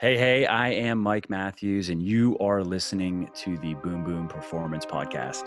[0.00, 4.86] Hey, hey, I am Mike Matthews, and you are listening to the Boom Boom Performance
[4.86, 5.42] Podcast.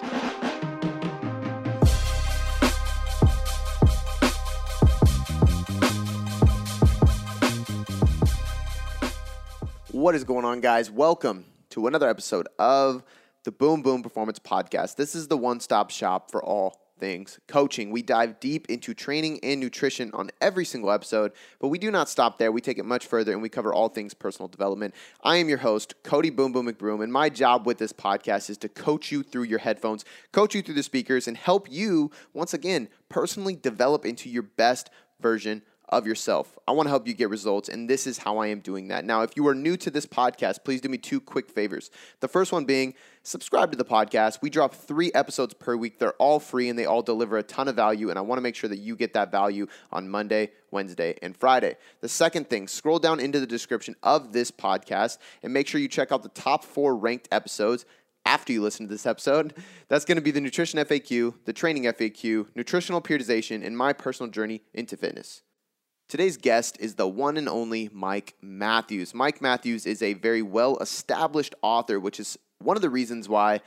[9.92, 10.92] What is going on, guys?
[10.92, 13.06] Welcome to another episode of
[13.46, 14.97] the Boom Boom Performance Podcast.
[14.97, 17.91] This is the one stop shop for all things coaching.
[17.91, 22.08] We dive deep into training and nutrition on every single episode, but we do not
[22.08, 22.54] stop there.
[22.54, 24.95] We take it much further and we cover all things personal development.
[25.22, 28.58] I am your host, Cody Boom Boom McBroom, and my job with this podcast is
[28.59, 32.53] to coach you through your headphones, coach you through the speakers, and help you, once
[32.53, 34.89] again, personally develop into your best
[35.20, 36.58] version of yourself.
[36.68, 39.04] I want to help you get results, and this is how I am doing that.
[39.04, 41.91] Now, if you are new to this podcast, please do me two quick favors.
[42.22, 44.41] The first one being subscribe to the podcast.
[44.41, 46.00] We drop three episodes per week.
[46.00, 48.41] They're all free and they all deliver a ton of value, and I want to
[48.41, 51.76] make sure that you get that value on Monday, Wednesday, and Friday.
[52.00, 55.89] The second thing, scroll down into the description of this podcast and make sure you
[55.89, 57.86] check out the top four ranked episodes
[58.26, 59.55] after you listen to this episode.
[59.89, 64.31] That's going to be the nutrition FAQ, the training FAQ, nutritional periodization, and my personal
[64.31, 65.42] journey into fitness.
[66.12, 69.14] Today's guest is the one and only Mike Matthews.
[69.14, 73.62] Mike Matthews is a very well established author, which is one of the reasons why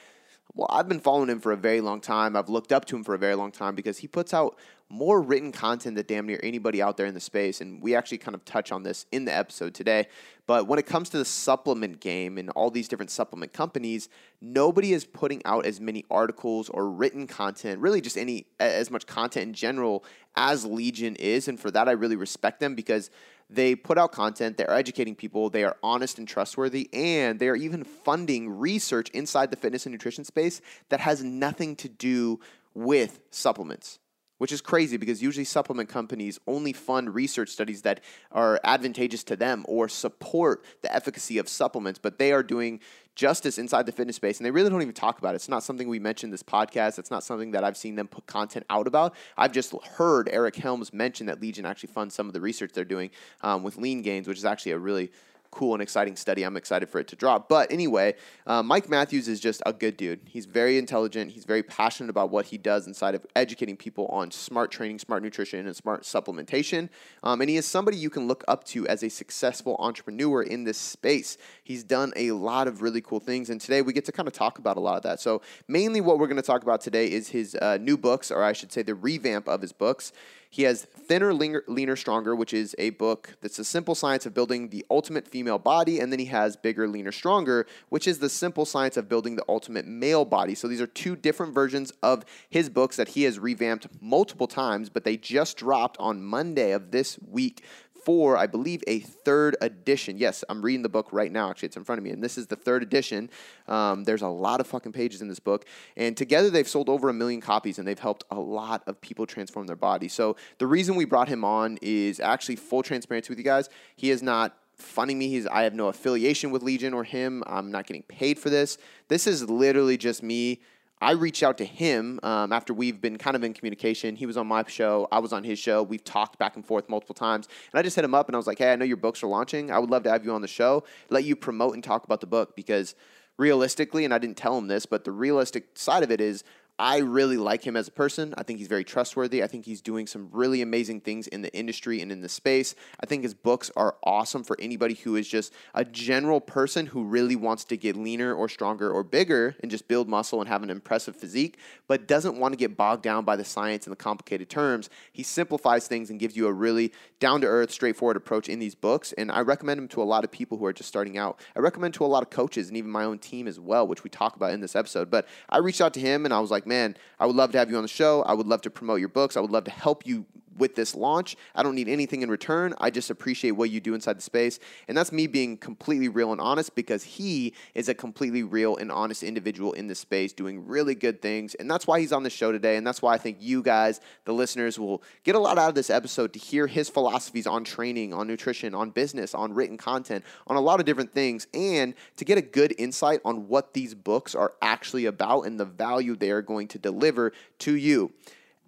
[0.54, 2.36] well, I've been following him for a very long time.
[2.36, 4.56] I've looked up to him for a very long time because he puts out
[4.88, 7.60] more written content than damn near anybody out there in the space.
[7.60, 10.06] And we actually kind of touch on this in the episode today.
[10.46, 14.08] But when it comes to the supplement game and all these different supplement companies,
[14.40, 19.06] nobody is putting out as many articles or written content, really just any as much
[19.06, 20.04] content in general
[20.36, 21.48] as Legion is.
[21.48, 23.10] And for that, I really respect them because
[23.50, 27.56] they put out content, they're educating people, they are honest and trustworthy, and they are
[27.56, 32.40] even funding research inside the fitness and nutrition space that has nothing to do
[32.74, 33.98] with supplements
[34.44, 38.00] which is crazy because usually supplement companies only fund research studies that
[38.30, 42.78] are advantageous to them or support the efficacy of supplements, but they are doing
[43.14, 45.36] justice inside the fitness space and they really don't even talk about it.
[45.36, 46.98] It's not something we mentioned this podcast.
[46.98, 49.14] It's not something that I've seen them put content out about.
[49.38, 52.84] I've just heard Eric Helms mention that Legion actually funds some of the research they're
[52.84, 55.10] doing um, with lean gains, which is actually a really
[55.54, 56.42] cool and exciting study.
[56.42, 57.48] I'm excited for it to drop.
[57.48, 58.14] But anyway,
[58.46, 60.20] uh, Mike Matthews is just a good dude.
[60.26, 61.30] He's very intelligent.
[61.30, 65.22] He's very passionate about what he does inside of educating people on smart training, smart
[65.22, 66.88] nutrition, and smart supplementation.
[67.22, 70.64] Um, and he is somebody you can look up to as a successful entrepreneur in
[70.64, 71.38] this space.
[71.62, 73.48] He's done a lot of really cool things.
[73.48, 75.20] And today we get to kind of talk about a lot of that.
[75.20, 78.42] So, mainly what we're going to talk about today is his uh, new books, or
[78.42, 80.12] I should say the revamp of his books.
[80.54, 84.34] He has Thinner, Leaner, Leaner, Stronger, which is a book that's the simple science of
[84.34, 85.98] building the ultimate female body.
[85.98, 89.44] And then he has Bigger, Leaner, Stronger, which is the simple science of building the
[89.48, 90.54] ultimate male body.
[90.54, 94.90] So these are two different versions of his books that he has revamped multiple times,
[94.90, 97.64] but they just dropped on Monday of this week
[98.04, 100.18] for, I believe, a third edition.
[100.18, 101.50] Yes, I'm reading the book right now.
[101.50, 103.30] Actually, it's in front of me, and this is the third edition.
[103.66, 105.64] Um, there's a lot of fucking pages in this book,
[105.96, 109.26] and together they've sold over a million copies, and they've helped a lot of people
[109.26, 110.08] transform their body.
[110.08, 113.68] So the reason we brought him on is actually full transparency with you guys.
[113.96, 115.28] He is not funding me.
[115.28, 117.42] He's I have no affiliation with Legion or him.
[117.46, 118.78] I'm not getting paid for this.
[119.08, 120.60] This is literally just me
[121.00, 124.16] I reached out to him um, after we've been kind of in communication.
[124.16, 125.82] He was on my show, I was on his show.
[125.82, 127.48] We've talked back and forth multiple times.
[127.72, 129.22] And I just hit him up and I was like, hey, I know your books
[129.22, 129.70] are launching.
[129.70, 132.20] I would love to have you on the show, let you promote and talk about
[132.20, 132.94] the book because
[133.36, 136.44] realistically, and I didn't tell him this, but the realistic side of it is
[136.78, 138.34] I really like him as a person.
[138.36, 139.44] I think he's very trustworthy.
[139.44, 142.74] I think he's doing some really amazing things in the industry and in the space.
[142.98, 147.04] I think his books are awesome for anybody who is just a general person who
[147.04, 150.64] really wants to get leaner or stronger or bigger and just build muscle and have
[150.64, 153.96] an impressive physique, but doesn't want to get bogged down by the science and the
[153.96, 154.90] complicated terms.
[155.12, 158.74] He simplifies things and gives you a really down to earth, straightforward approach in these
[158.74, 159.12] books.
[159.12, 161.38] And I recommend him to a lot of people who are just starting out.
[161.54, 164.02] I recommend to a lot of coaches and even my own team as well, which
[164.02, 165.08] we talk about in this episode.
[165.08, 167.52] But I reached out to him and I was like, like, man, I would love
[167.52, 168.22] to have you on the show.
[168.22, 169.36] I would love to promote your books.
[169.36, 170.24] I would love to help you
[170.56, 171.36] with this launch.
[171.54, 172.74] I don't need anything in return.
[172.78, 174.58] I just appreciate what you do inside the space.
[174.88, 178.90] And that's me being completely real and honest because he is a completely real and
[178.90, 181.54] honest individual in this space doing really good things.
[181.54, 182.76] And that's why he's on the show today.
[182.76, 185.74] And that's why I think you guys, the listeners, will get a lot out of
[185.74, 190.24] this episode to hear his philosophies on training, on nutrition, on business, on written content,
[190.46, 193.94] on a lot of different things, and to get a good insight on what these
[193.94, 198.12] books are actually about and the value they are going to deliver to you.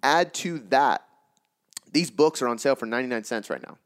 [0.03, 1.06] Add to that
[1.91, 3.77] these books are on sale for 99 cents right now.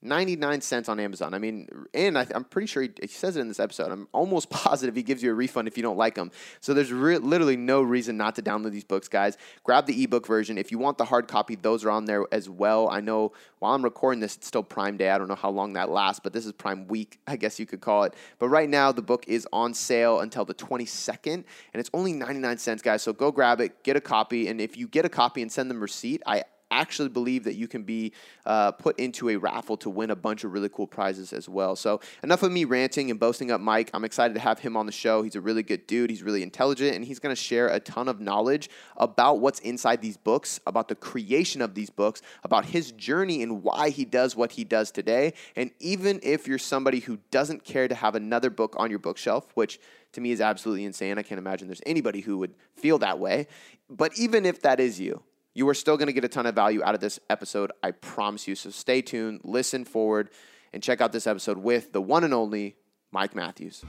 [0.00, 1.34] 99 cents on Amazon.
[1.34, 3.90] I mean, and I, am pretty sure he, he, says it in this episode.
[3.90, 6.30] I'm almost positive he gives you a refund if you don't like them.
[6.60, 9.36] So there's re- literally no reason not to download these books, guys.
[9.64, 10.56] Grab the ebook version.
[10.56, 12.88] If you want the hard copy, those are on there as well.
[12.88, 15.10] I know while I'm recording this, it's still Prime Day.
[15.10, 17.66] I don't know how long that lasts, but this is Prime Week, I guess you
[17.66, 18.14] could call it.
[18.38, 21.44] But right now, the book is on sale until the 22nd, and
[21.74, 23.02] it's only 99 cents, guys.
[23.02, 25.68] So go grab it, get a copy, and if you get a copy and send
[25.68, 28.12] them receipt, I actually believe that you can be
[28.46, 31.76] uh, put into a raffle to win a bunch of really cool prizes as well.
[31.76, 33.90] So, enough of me ranting and boasting up Mike.
[33.94, 35.22] I'm excited to have him on the show.
[35.22, 38.08] He's a really good dude, he's really intelligent, and he's going to share a ton
[38.08, 42.92] of knowledge about what's inside these books, about the creation of these books, about his
[42.92, 45.32] journey and why he does what he does today.
[45.56, 49.46] And even if you're somebody who doesn't care to have another book on your bookshelf,
[49.54, 49.80] which
[50.12, 51.18] to me is absolutely insane.
[51.18, 53.46] I can't imagine there's anybody who would feel that way.
[53.90, 55.22] But even if that is you,
[55.58, 57.72] you are still going to get a ton of value out of this episode.
[57.82, 58.54] I promise you.
[58.54, 60.30] So stay tuned, listen forward,
[60.72, 62.76] and check out this episode with the one and only
[63.10, 63.84] Mike Matthews.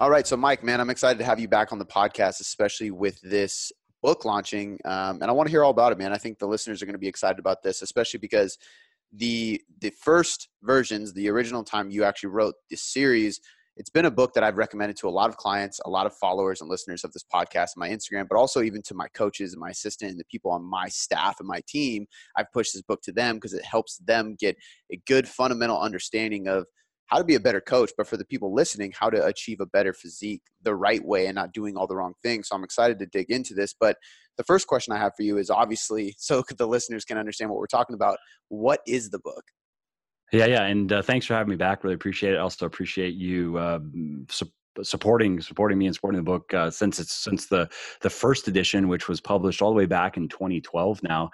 [0.00, 0.26] All right.
[0.26, 3.70] So, Mike, man, I'm excited to have you back on the podcast, especially with this
[4.02, 4.80] book launching.
[4.84, 6.12] Um, and I want to hear all about it, man.
[6.12, 8.58] I think the listeners are going to be excited about this, especially because
[9.12, 13.40] the the first versions, the original time you actually wrote this series,
[13.76, 16.14] it's been a book that I've recommended to a lot of clients, a lot of
[16.14, 19.52] followers and listeners of this podcast and my Instagram, but also even to my coaches
[19.52, 22.06] and my assistant and the people on my staff and my team.
[22.36, 24.56] I've pushed this book to them because it helps them get
[24.92, 26.66] a good fundamental understanding of
[27.06, 29.66] how to be a better coach, but for the people listening, how to achieve a
[29.66, 32.48] better physique the right way and not doing all the wrong things.
[32.48, 33.74] So I'm excited to dig into this.
[33.78, 33.96] But
[34.36, 37.58] the first question I have for you is obviously so the listeners can understand what
[37.58, 38.18] we're talking about.
[38.48, 39.44] What is the book?
[40.32, 41.84] Yeah, yeah, and uh, thanks for having me back.
[41.84, 42.38] Really appreciate it.
[42.38, 43.80] Also appreciate you uh,
[44.30, 44.50] su-
[44.82, 47.68] supporting supporting me and supporting the book uh, since it's since the
[48.00, 51.30] the first edition, which was published all the way back in 2012 now.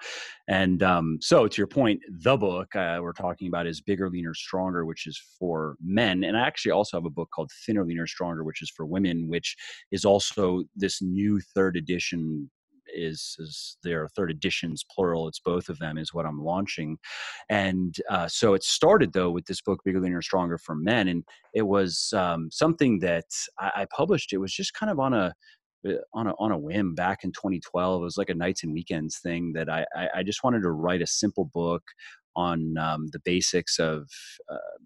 [0.49, 4.33] And um, so, to your point, the book uh, we're talking about is Bigger, Leaner,
[4.33, 6.25] Stronger, which is for men.
[6.25, 9.29] And I actually also have a book called Thinner, Leaner, Stronger, which is for women,
[9.29, 9.55] which
[9.91, 12.49] is also this new third edition
[12.93, 16.97] is is their third editions plural it's both of them is what i'm launching.
[17.49, 21.23] And uh, so it started though with this book bigger leaner stronger for men and
[21.53, 23.25] it was um, something that
[23.59, 25.33] I, I published it was just kind of on a
[25.87, 28.73] uh, on a on a whim back in 2012 it was like a nights and
[28.73, 31.83] weekends thing that i i, I just wanted to write a simple book
[32.35, 34.09] on um, the basics of
[34.51, 34.77] uh,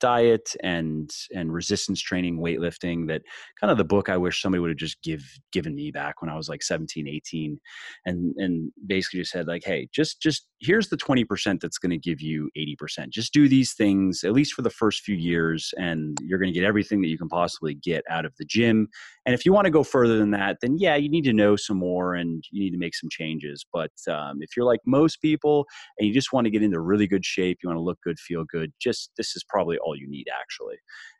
[0.00, 3.22] diet and and resistance training weightlifting that
[3.60, 5.22] kind of the book i wish somebody would have just give
[5.52, 7.58] given me back when i was like 17 18
[8.04, 11.98] and and basically just said like hey just just here's the 20% that's going to
[11.98, 16.18] give you 80% just do these things at least for the first few years and
[16.22, 18.88] you're going to get everything that you can possibly get out of the gym
[19.26, 21.56] and if you want to go further than that then yeah you need to know
[21.56, 23.66] some more and you need to make some changes.
[23.72, 25.66] But um, if you're like most people
[25.98, 28.18] and you just want to get into really good shape you want to look good
[28.18, 30.76] feel good just this is probably all you need actually.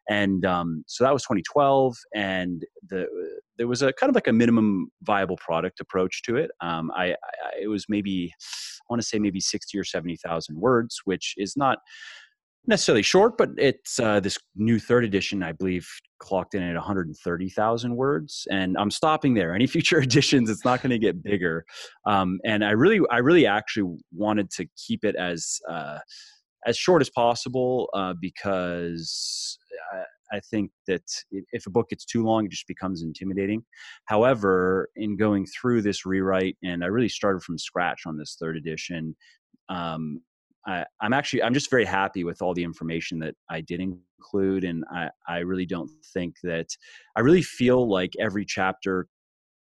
[0.08, 3.06] And um, so that was 2012 and the
[3.58, 6.50] there was a kind of like a minimum viable product approach to it.
[6.60, 7.16] Um, I, I,
[7.60, 8.32] it was maybe
[8.88, 11.78] i want to say maybe 60 or 70000 words which is not
[12.66, 17.94] necessarily short but it's uh, this new third edition i believe clocked in at 130000
[17.94, 21.64] words and i'm stopping there any future editions it's not going to get bigger
[22.06, 25.98] um, and i really i really actually wanted to keep it as uh,
[26.66, 29.58] as short as possible uh, because
[29.92, 31.04] I, I, think that
[31.52, 33.62] if a book gets too long, it just becomes intimidating.
[34.06, 38.56] However, in going through this rewrite, and I really started from scratch on this third
[38.56, 39.14] edition,
[39.68, 40.20] um,
[40.66, 44.64] I, am actually I'm just very happy with all the information that I did include,
[44.64, 46.68] and I, I really don't think that
[47.16, 49.06] I really feel like every chapter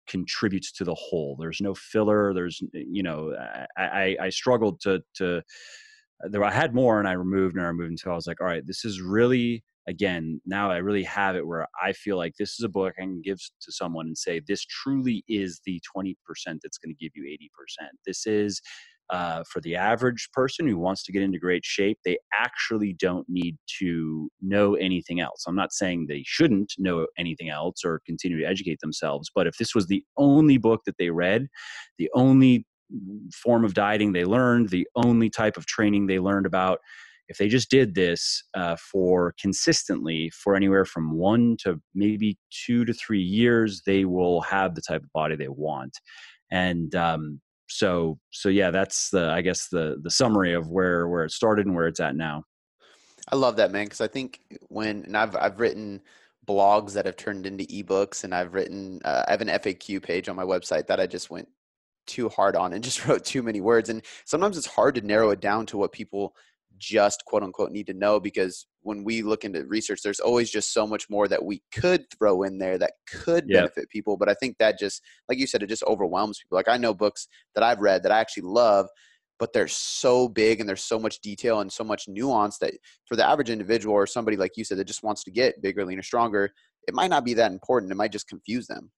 [0.07, 1.35] contributes to the whole.
[1.39, 2.33] There's no filler.
[2.33, 3.35] There's you know
[3.77, 5.41] I, I, I struggled to to
[6.23, 8.47] there I had more and I removed and I removed until I was like, all
[8.47, 12.51] right, this is really again now I really have it where I feel like this
[12.51, 16.15] is a book I can give to someone and say this truly is the 20%
[16.45, 17.87] that's going to give you 80%.
[18.05, 18.61] This is
[19.11, 23.27] uh, for the average person who wants to get into great shape, they actually don't
[23.29, 25.43] need to know anything else.
[25.45, 29.57] I'm not saying they shouldn't know anything else or continue to educate themselves, but if
[29.57, 31.47] this was the only book that they read,
[31.97, 32.65] the only
[33.33, 36.79] form of dieting they learned, the only type of training they learned about.
[37.27, 42.83] If they just did this uh, for consistently for anywhere from one to maybe two
[42.85, 45.97] to three years, they will have the type of body they want.
[46.51, 47.39] And um,
[47.71, 51.65] so, so yeah, that's the I guess the the summary of where where it started
[51.65, 52.43] and where it's at now.
[53.31, 56.01] I love that man because I think when and I've I've written
[56.47, 60.27] blogs that have turned into ebooks and I've written uh, I have an FAQ page
[60.27, 61.47] on my website that I just went
[62.07, 63.89] too hard on and just wrote too many words.
[63.89, 66.35] And sometimes it's hard to narrow it down to what people
[66.81, 70.73] just quote unquote need to know because when we look into research, there's always just
[70.73, 74.17] so much more that we could throw in there that could benefit people.
[74.17, 76.55] But I think that just, like you said, it just overwhelms people.
[76.57, 78.87] Like I know books that I've read that I actually love,
[79.39, 82.73] but they're so big and there's so much detail and so much nuance that
[83.05, 85.85] for the average individual or somebody like you said that just wants to get bigger,
[85.85, 86.51] leaner, stronger,
[86.87, 87.91] it might not be that important.
[87.91, 88.91] It might just confuse them.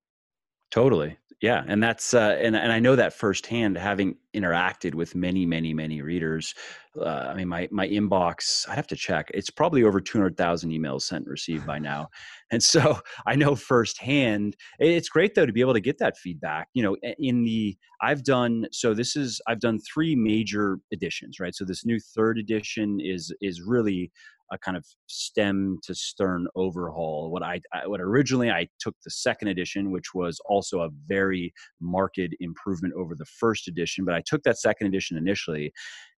[0.71, 1.17] Totally.
[1.43, 1.65] Yeah.
[1.67, 6.01] And that's, uh, and, and I know that firsthand having interacted with many, many, many
[6.01, 6.55] readers.
[6.97, 9.29] Uh, I mean, my, my inbox, I have to check.
[9.33, 12.07] It's probably over 200,000 emails sent and received by now.
[12.51, 16.67] And so I know firsthand, it's great though to be able to get that feedback,
[16.75, 21.55] you know, in the, I've done, so this is, I've done three major editions, right?
[21.55, 24.11] So this new third edition is, is really
[24.53, 27.31] a kind of stem to stern overhaul.
[27.31, 31.53] What I, I, what originally I took the second edition, which was also a very
[31.81, 35.73] marked improvement over the first edition, but I took that second edition initially,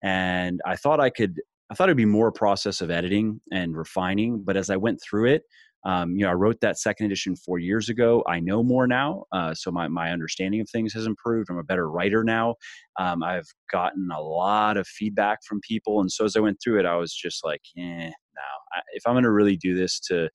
[0.04, 1.40] and I thought I could.
[1.70, 5.00] I thought it'd be more a process of editing and refining, but as I went
[5.02, 5.44] through it,
[5.86, 8.24] um, you know, I wrote that second edition four years ago.
[8.28, 11.50] I know more now, uh, so my my understanding of things has improved.
[11.50, 12.56] I'm a better writer now.
[13.00, 16.80] Um, I've gotten a lot of feedback from people, and so as I went through
[16.80, 18.12] it, I was just like, eh,
[18.94, 20.30] if i'm going to really do this to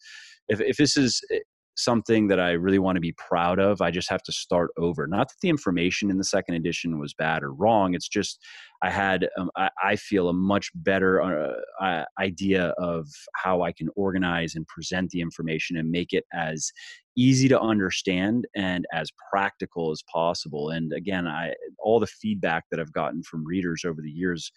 [0.48, 1.38] if, if this is eh,
[1.76, 5.06] something that i really want to be proud of i just have to start over.
[5.06, 8.40] Not that the information in the second edition was bad or wrong it's just
[8.82, 11.22] i had um, I, I, feel a much better
[11.80, 16.72] uh, idea of how i can organize and present the information and make it as
[17.18, 20.70] easy to understand and as practical as possible.
[20.70, 24.50] And again i all the feedback that i've gotten from readers over the years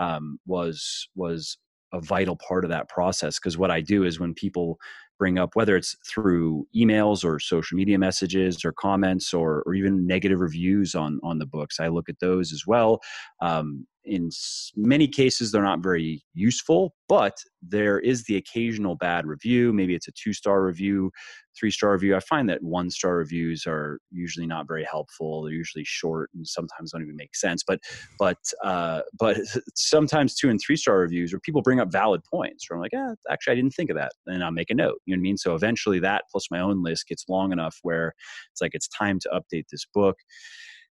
[0.00, 1.58] um, was was
[1.92, 4.78] a vital part of that process because what I do is when people
[5.18, 10.06] bring up whether it's through emails or social media messages or comments or, or even
[10.06, 13.00] negative reviews on on the books i look at those as well.
[13.40, 14.30] Um, in
[14.76, 19.72] many cases they're not very useful but there is the occasional bad review.
[19.72, 21.10] Maybe it's a two star review
[21.58, 22.14] three star review.
[22.14, 25.42] I find that one star reviews are usually not very helpful.
[25.42, 27.64] They're usually short and sometimes don't even make sense.
[27.66, 27.80] But
[28.18, 29.38] but uh, but
[29.74, 32.92] sometimes two and three star reviews where people bring up valid points where i'm like
[32.92, 34.12] yeah actually i didn't think of that.
[34.26, 35.36] And i'll make a note you know what i mean?
[35.38, 38.14] So eventually that plus my own list gets long enough where
[38.52, 40.16] it's like it's time to update this book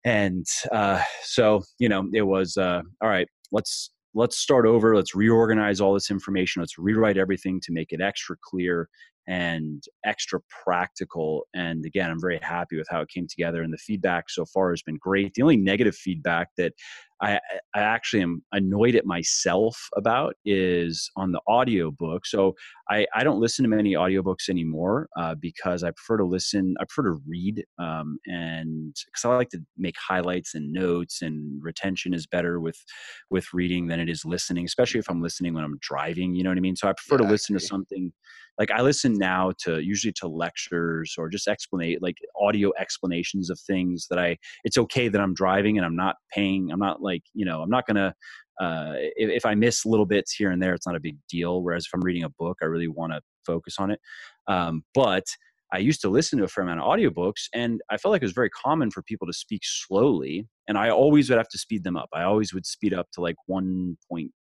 [0.08, 4.96] and uh, so you know it was uh, all right let's let's start over.
[4.96, 6.62] Let's reorganize all this information.
[6.62, 8.90] Let's rewrite everything to make it extra clear
[9.28, 11.46] and extra practical.
[11.54, 14.72] And again, I'm very happy with how it came together, and the feedback so far
[14.72, 15.34] has been great.
[15.34, 16.74] The only negative feedback that
[17.22, 17.40] I,
[17.76, 22.26] I actually am annoyed at myself about is on the audio book.
[22.28, 22.54] So
[22.90, 26.86] I, I don't listen to many audiobooks anymore uh, because I prefer to listen, I
[26.88, 27.66] prefer to read.
[27.80, 32.78] Um, and because I like to make highlights and notes, and retention is better with
[33.30, 36.36] with reading than it is listening, especially if I'm listening when I'm driving.
[36.36, 36.76] You know what I mean?
[36.76, 38.14] So I prefer yeah, to listen to something
[38.60, 43.60] like I listen now to usually to lectures or just explanate like audio explanations of
[43.60, 47.24] things that I it's okay that I'm driving and I'm not paying I'm not like
[47.34, 48.14] you know I'm not gonna
[48.60, 51.62] uh, if, if, I miss little bits here and there it's not a big deal
[51.62, 54.00] whereas if I'm reading a book I really want to focus on it
[54.48, 55.26] um, but
[55.72, 58.26] I used to listen to a fair amount of audiobooks and I felt like it
[58.26, 61.84] was very common for people to speak slowly and I always would have to speed
[61.84, 62.10] them up.
[62.14, 63.98] I always would speed up to like 1.2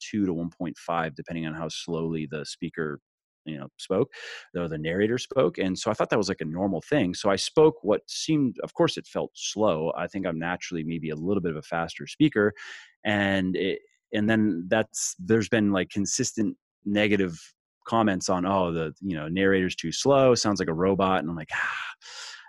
[0.01, 3.01] to 1.5 depending on how slowly the speaker
[3.49, 4.13] you know spoke
[4.55, 7.31] though the narrator spoke and so i thought that was like a normal thing so
[7.31, 11.17] i spoke what seemed of course it felt slow i think i'm naturally maybe a
[11.17, 12.53] little bit of a faster speaker
[13.05, 13.81] and it,
[14.13, 17.39] and then that's there's been like consistent negative
[17.87, 21.37] comments on oh the you know narrator's too slow sounds like a robot and i'm
[21.37, 21.89] like ah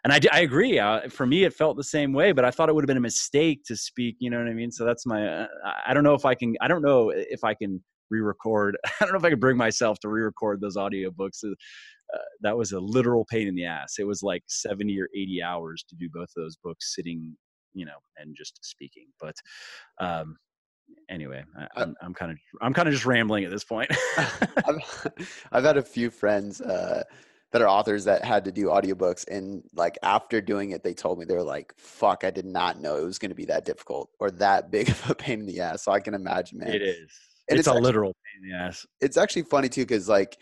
[0.03, 0.79] and I, I agree.
[0.79, 2.97] Uh, for me, it felt the same way, but I thought it would have been
[2.97, 4.15] a mistake to speak.
[4.19, 4.71] You know what I mean?
[4.71, 5.27] So that's my.
[5.27, 5.47] Uh,
[5.85, 6.55] I don't know if I can.
[6.61, 8.77] I don't know if I can re-record.
[8.85, 11.43] I don't know if I could bring myself to re-record those audiobooks.
[11.43, 13.95] Uh, that was a literal pain in the ass.
[13.99, 17.35] It was like 70 or 80 hours to do both of those books sitting,
[17.73, 19.07] you know, and just speaking.
[19.19, 19.35] But
[19.99, 20.37] um,
[21.09, 21.43] anyway,
[21.75, 23.91] I, am I'm kind of I'm kind of just rambling at this point.
[24.17, 25.11] I've,
[25.51, 27.03] I've had a few friends uh,
[27.51, 31.17] that are authors that had to do audiobooks and like after doing it they told
[31.17, 33.65] me they were like fuck i did not know it was going to be that
[33.65, 36.73] difficult or that big of a pain in the ass so i can imagine man
[36.73, 37.09] it is
[37.49, 38.85] it's, it's a actually, literal pain in the ass.
[39.01, 40.37] It's actually funny too because like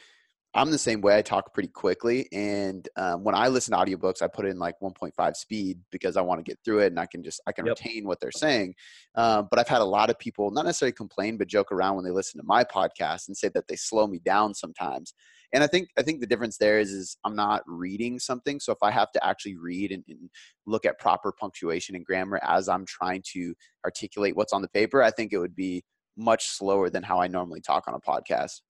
[0.53, 1.15] I'm the same way.
[1.17, 4.75] I talk pretty quickly, and um, when I listen to audiobooks, I put in like
[4.81, 7.65] 1.5 speed because I want to get through it and I can just I can
[7.65, 7.77] yep.
[7.77, 8.73] retain what they're saying.
[9.15, 12.05] Um, but I've had a lot of people not necessarily complain, but joke around when
[12.05, 15.13] they listen to my podcast and say that they slow me down sometimes.
[15.53, 18.71] And I think I think the difference there is is I'm not reading something, so
[18.71, 20.29] if I have to actually read and, and
[20.65, 23.53] look at proper punctuation and grammar as I'm trying to
[23.85, 25.83] articulate what's on the paper, I think it would be
[26.17, 28.61] much slower than how I normally talk on a podcast.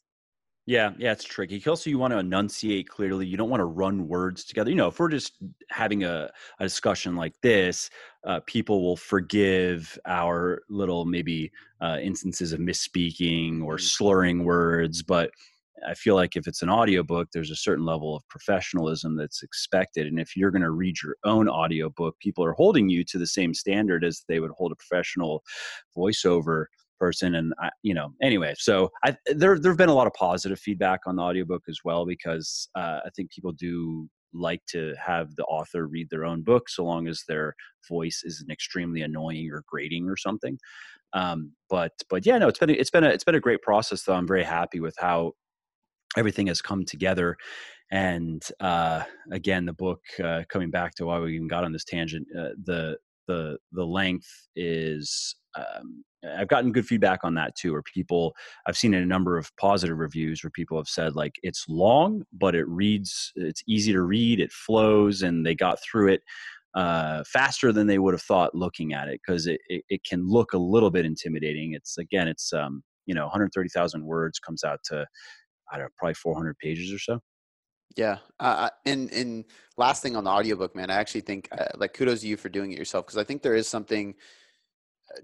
[0.67, 1.63] Yeah, yeah, it's tricky.
[1.65, 3.25] Also, you want to enunciate clearly.
[3.25, 4.69] You don't want to run words together.
[4.69, 5.37] You know, if we're just
[5.69, 7.89] having a, a discussion like this,
[8.25, 13.83] uh, people will forgive our little maybe uh, instances of misspeaking or mm-hmm.
[13.83, 15.01] slurring words.
[15.01, 15.31] But
[15.87, 20.05] I feel like if it's an audiobook, there's a certain level of professionalism that's expected.
[20.05, 23.27] And if you're going to read your own audiobook, people are holding you to the
[23.27, 25.45] same standard as they would hold a professional
[25.95, 26.65] voiceover
[26.99, 30.13] person and I, you know anyway so I, there there have been a lot of
[30.13, 34.93] positive feedback on the audiobook as well because uh, i think people do like to
[35.03, 37.55] have the author read their own book so long as their
[37.87, 40.57] voice isn't extremely annoying or grating or something.
[41.13, 44.03] Um, but but yeah no it's been it's been a it's been a great process
[44.03, 44.13] though.
[44.13, 45.33] I'm very happy with how
[46.17, 47.37] everything has come together
[47.91, 51.85] and uh, again the book uh, coming back to why we even got on this
[51.85, 56.03] tangent uh, the the the length is um,
[56.37, 58.35] I've gotten good feedback on that too, where people
[58.65, 62.55] I've seen a number of positive reviews where people have said like it's long, but
[62.55, 66.21] it reads, it's easy to read, it flows, and they got through it
[66.73, 70.27] uh, faster than they would have thought looking at it because it, it, it can
[70.27, 71.73] look a little bit intimidating.
[71.73, 75.05] It's again, it's um, you know 130,000 words comes out to
[75.71, 77.19] I don't know probably 400 pages or so.
[77.95, 78.17] Yeah.
[78.39, 79.45] Uh, and and
[79.77, 82.49] last thing on the audiobook, man, I actually think uh, like kudos to you for
[82.49, 84.13] doing it yourself because I think there is something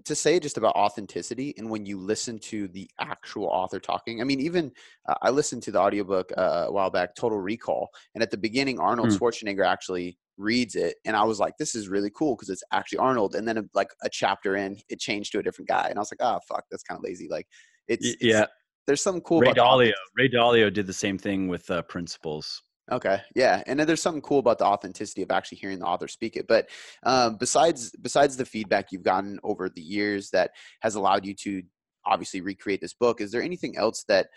[0.04, 4.20] to say just about authenticity and when you listen to the actual author talking.
[4.20, 4.72] I mean, even
[5.08, 8.38] uh, I listened to the audiobook uh, a while back, Total Recall, and at the
[8.38, 9.18] beginning, Arnold mm.
[9.18, 12.98] Schwarzenegger actually reads it and i was like this is really cool because it's actually
[12.98, 15.96] arnold and then a, like a chapter in it changed to a different guy and
[15.96, 17.46] i was like oh fuck that's kind of lazy like
[17.86, 18.44] it's, it's yeah
[18.86, 19.40] there's some cool.
[19.40, 19.92] Ray Dalio.
[20.16, 22.62] Ray Dalio did the same thing with uh, Principles.
[22.92, 26.36] Okay, yeah, and there's something cool about the authenticity of actually hearing the author speak
[26.36, 26.46] it.
[26.46, 26.68] But
[27.04, 30.50] um, besides besides the feedback you've gotten over the years that
[30.80, 31.62] has allowed you to
[32.04, 34.28] obviously recreate this book, is there anything else that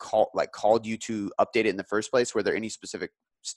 [0.00, 2.34] call like called you to update it in the first place?
[2.34, 3.12] Were there any specific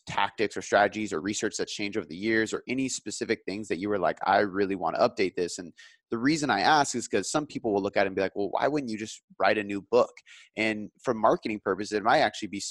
[0.07, 3.79] tactics or strategies or research that's changed over the years, or any specific things that
[3.79, 5.57] you were like, I really want to update this?
[5.57, 5.73] And
[6.11, 8.35] the reason I ask is because some people will look at it and be like,
[8.35, 10.13] well, why wouldn't you just write a new book?
[10.55, 12.61] And for marketing purposes, it might actually be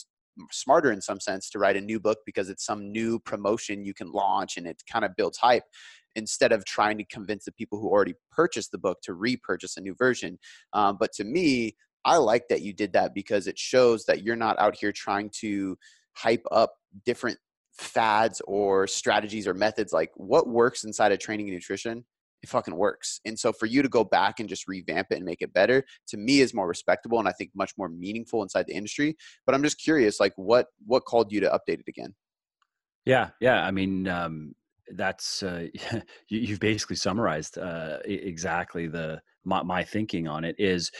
[0.51, 3.95] smarter in some sense to write a new book because it's some new promotion you
[3.95, 5.65] can launch and it kind of builds hype
[6.15, 9.81] instead of trying to convince the people who already purchased the book to repurchase a
[9.81, 10.39] new version.
[10.73, 14.37] Um, but to me, I like that you did that because it shows that you're
[14.37, 15.77] not out here trying to
[16.15, 17.39] hype up different
[17.79, 22.05] fads or strategies or methods like what works inside of training and nutrition
[22.43, 23.21] it fucking works.
[23.25, 25.85] And so for you to go back and just revamp it and make it better,
[26.09, 29.17] to me is more respectable and I think much more meaningful inside the industry.
[29.47, 32.15] But I'm just curious, like what what called you to update it again?
[33.05, 33.65] Yeah, yeah.
[33.65, 34.55] I mean, um,
[34.97, 35.67] that's uh,
[36.29, 40.91] you, have basically summarized uh, exactly the my, my, thinking on it is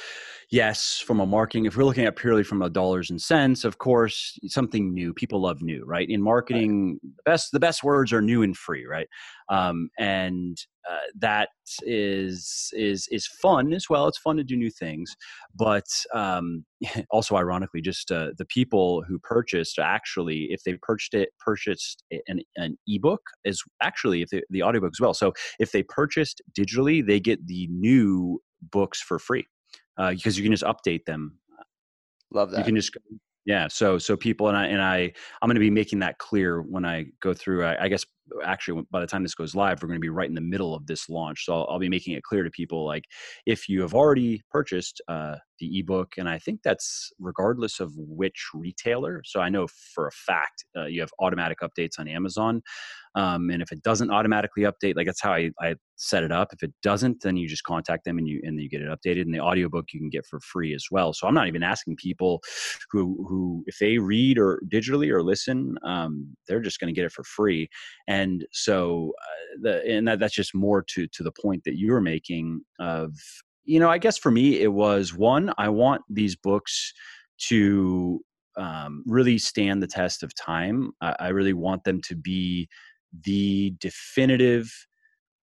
[0.51, 3.79] yes from a marketing if we're looking at purely from a dollars and cents of
[3.79, 6.99] course something new people love new right in marketing right.
[7.03, 9.07] the best the best words are new and free right
[9.49, 10.59] um, and
[10.91, 11.51] uh, that
[11.83, 14.09] is is is fun as well.
[14.09, 15.15] It's fun to do new things,
[15.55, 16.65] but um,
[17.11, 22.41] also ironically, just uh, the people who purchased actually, if they purchased it, purchased an,
[22.57, 25.15] an ebook is actually if they, the audiobook as well.
[25.15, 28.41] So if they purchased digitally, they get the new
[28.71, 29.47] books for free
[29.97, 31.39] uh, because you can just update them.
[32.33, 32.59] Love that.
[32.59, 32.97] You can just
[33.45, 36.63] yeah so so people and i and i i'm going to be making that clear
[36.63, 38.05] when i go through I, I, guess
[38.45, 40.75] actually by the time this goes live we're going to be right in the middle
[40.75, 43.05] of this launch so I'll, I'll be making it clear to people like
[43.47, 48.49] if you have already purchased uh, the ebook and i think that's regardless of which
[48.55, 52.63] retailer so i know for a fact uh, you have automatic updates on amazon
[53.15, 56.53] um, and if it doesn't automatically update like that's how I, I set it up.
[56.53, 59.23] If it doesn't then you just contact them and you and you get it updated
[59.23, 61.13] and the audiobook you can get for free as well.
[61.13, 62.43] So i'm not even asking people
[62.91, 67.07] who who if they read or digitally or listen um, they're just going to get
[67.07, 67.69] it for free.
[68.09, 71.93] And so uh, the and that, that's just more to to the point that you
[71.93, 73.15] were making of
[73.65, 76.93] you know i guess for me it was one i want these books
[77.39, 78.21] to
[78.57, 80.93] um, really stand the test of time.
[81.01, 82.69] I, I really want them to be
[83.25, 84.71] the definitive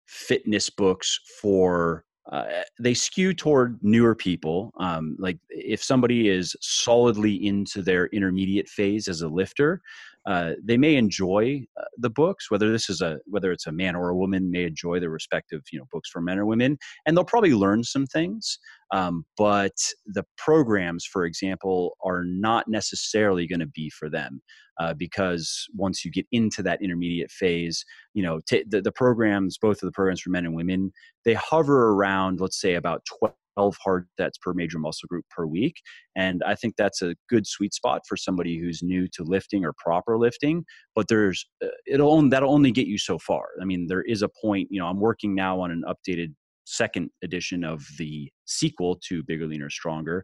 [0.10, 2.46] fitness books for uh,
[2.80, 4.72] they skew toward newer people.
[4.80, 9.82] Um, like if somebody is solidly into their intermediate phase as a lifter,
[10.28, 12.52] uh, they may enjoy uh, the books.
[12.52, 15.62] Whether this is a whether it's a man or a woman may enjoy their respective
[15.72, 18.60] you know books for men or women, and they'll probably learn some things.
[18.92, 19.74] Um, but
[20.06, 24.42] the programs, for example, are not necessarily going to be for them
[24.80, 29.58] uh, because once you get into that intermediate phase, you know, t- the, the programs,
[29.58, 30.92] both of the programs for men and women,
[31.26, 35.46] they hover around, let's say, about 12 12 hard sets per major muscle group per
[35.46, 35.82] week.
[36.16, 39.74] And I think that's a good sweet spot for somebody who's new to lifting or
[39.78, 40.64] proper lifting.
[40.96, 43.48] But there's, uh, it'll only, that'll only get you so far.
[43.62, 46.34] I mean, there is a point, you know, I'm working now on an updated
[46.70, 50.24] second edition of the sequel to Bigger, Leaner, Stronger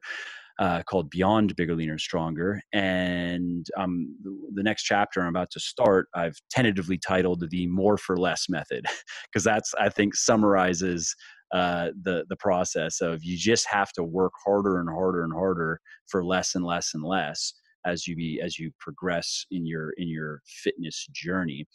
[0.60, 2.62] uh, called Beyond Bigger, Leaner, Stronger.
[2.73, 4.15] And um,
[4.53, 8.86] the next chapter I'm about to start, I've tentatively titled the More for Less method,
[9.31, 11.13] because that's, I think, summarizes
[11.53, 15.79] uh, the the process of you just have to work harder and harder and harder
[16.08, 17.53] for less and less and less
[17.86, 21.67] as you be as you progress in your in your fitness journey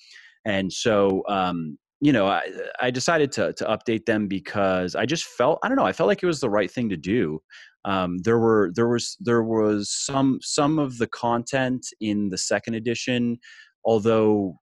[0.44, 2.42] and so um, you know, I,
[2.80, 6.08] I decided to to update them because I just felt I don't know I felt
[6.08, 7.40] like it was the right thing to do.
[7.84, 12.74] Um, there were there was there was some some of the content in the second
[12.74, 13.38] edition,
[13.84, 14.56] although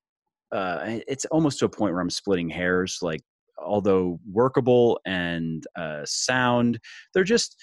[0.53, 2.99] uh, it's almost to a point where I'm splitting hairs.
[3.03, 3.21] Like
[3.65, 6.81] although workable and uh, sound,
[7.13, 7.57] they're just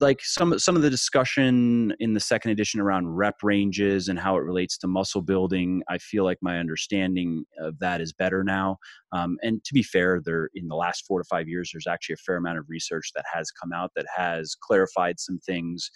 [0.00, 4.36] like some some of the discussion in the second edition around rep ranges and how
[4.36, 8.76] it relates to muscle building i feel like my understanding of that is better now.
[9.12, 12.14] Um, and to be fair there in the last four to five years there's actually
[12.14, 15.90] a fair amount of research that has come out that has clarified some things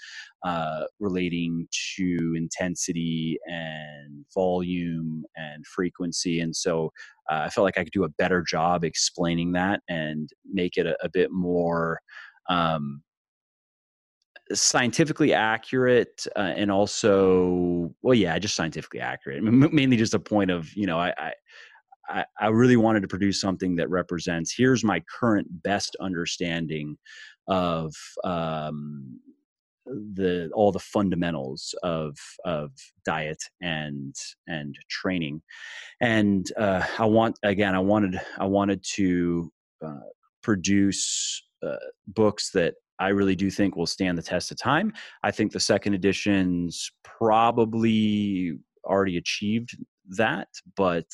[0.45, 6.41] uh, relating to intensity and volume and frequency.
[6.41, 6.91] And so
[7.31, 10.87] uh, i felt like i could do a better job explaining that and make it
[10.87, 12.01] a, a bit more
[12.51, 13.03] um,
[14.53, 20.75] scientifically accurate uh, and also well yeah just scientifically accurate mainly just a point of
[20.77, 21.33] you know I,
[22.09, 26.99] I i really wanted to produce something that represents here's my current best understanding
[27.49, 29.19] of um,
[29.87, 32.71] the all the fundamentals of of
[33.05, 34.15] diet and
[34.47, 35.43] and training.
[36.01, 39.53] And uh, i want again i wanted i wanted to
[39.85, 40.09] uh,
[40.43, 41.77] produce uh,
[42.07, 42.75] books that
[43.05, 44.93] I really do think will stand the test of time.
[45.23, 49.77] I think the second edition's probably already achieved
[50.17, 51.07] that, but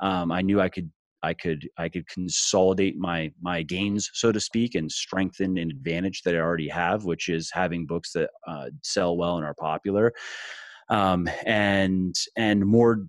[0.00, 0.90] um, I knew I could
[1.22, 6.22] I could I could consolidate my my gains, so to speak, and strengthen an advantage
[6.22, 10.14] that I already have, which is having books that uh, sell well and are popular,
[10.88, 13.06] um, and and more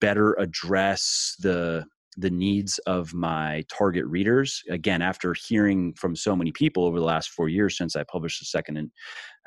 [0.00, 4.62] better address the the needs of my target readers.
[4.68, 8.40] Again, after hearing from so many people over the last four years since I published
[8.40, 8.90] the second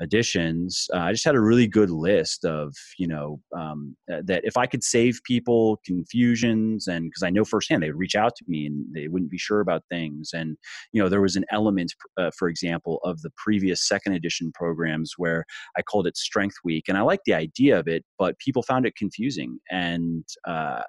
[0.02, 4.44] editions, uh, I just had a really good list of, you know, um, uh, that
[4.44, 8.34] if I could save people confusions and because I know firsthand they would reach out
[8.36, 10.30] to me and they wouldn't be sure about things.
[10.32, 10.56] And,
[10.92, 15.14] you know, there was an element, uh, for example, of the previous second edition programs
[15.16, 15.44] where
[15.76, 16.84] I called it Strength Week.
[16.88, 19.58] And I liked the idea of it, but people found it confusing.
[19.70, 20.82] And, uh,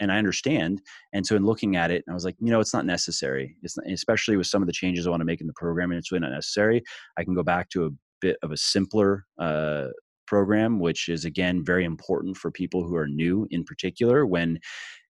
[0.00, 0.82] and I understand.
[1.12, 3.56] And so in looking at it, I was like, you know, it's not necessary.
[3.62, 5.90] It's not, especially with some of the changes I want to make in the program,
[5.90, 6.82] and it's really not necessary.
[7.16, 9.88] I can go back to a bit of a simpler uh,
[10.26, 14.58] program, which is again very important for people who are new, in particular, when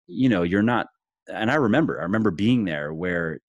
[0.06, 0.88] you know you're not.
[1.32, 3.40] And I remember, I remember being there where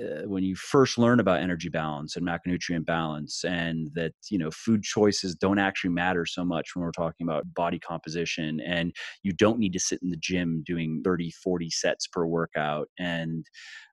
[0.00, 4.50] uh, when you first learn about energy balance and macronutrient balance and that you know
[4.50, 9.32] food choices don't actually matter so much when we're talking about body composition and you
[9.32, 13.46] don't need to sit in the gym doing 30 40 sets per workout and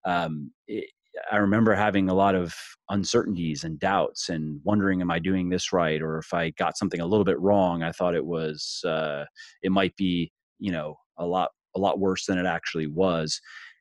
[0.06, 0.90] um, it,
[1.32, 2.56] I remember having a lot of
[2.90, 6.02] uncertainties and doubts and wondering, am I doing this right?
[6.02, 9.26] Or if I got something a little bit wrong, I thought it was, uh,
[9.62, 13.40] it might be, you know, a lot, a lot worse than it actually was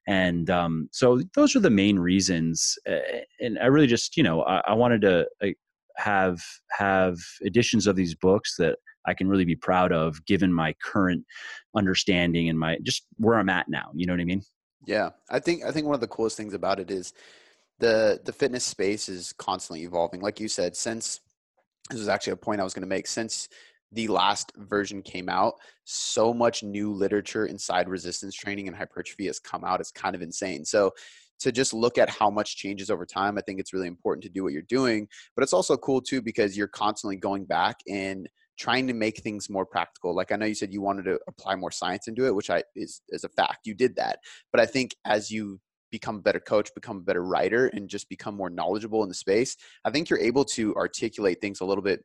[0.09, 2.99] and um, so those are the main reasons uh,
[3.41, 5.49] and i really just you know i, I wanted to uh,
[5.97, 10.75] have have editions of these books that i can really be proud of given my
[10.83, 11.25] current
[11.77, 14.43] understanding and my just where i'm at now you know what i mean?
[14.87, 17.13] Yeah i think i think one of the coolest things about it is
[17.83, 20.21] the the fitness space is constantly evolving.
[20.21, 21.21] Like you said since
[21.91, 23.49] this was actually a point i was going to make since
[23.93, 29.39] the last version came out, so much new literature inside resistance training and hypertrophy has
[29.39, 29.81] come out.
[29.81, 30.65] It's kind of insane.
[30.65, 30.93] So
[31.41, 34.31] to just look at how much changes over time, I think it's really important to
[34.31, 35.09] do what you're doing.
[35.35, 38.29] But it's also cool too because you're constantly going back and
[38.59, 40.15] trying to make things more practical.
[40.15, 42.63] Like I know you said you wanted to apply more science into it, which I
[42.77, 43.67] is is a fact.
[43.67, 44.21] You did that.
[44.53, 48.09] But I think as you become a better coach, become a better writer, and just
[48.09, 51.85] become more knowledgeable in the space, I think you're able to articulate things a little
[51.85, 52.05] bit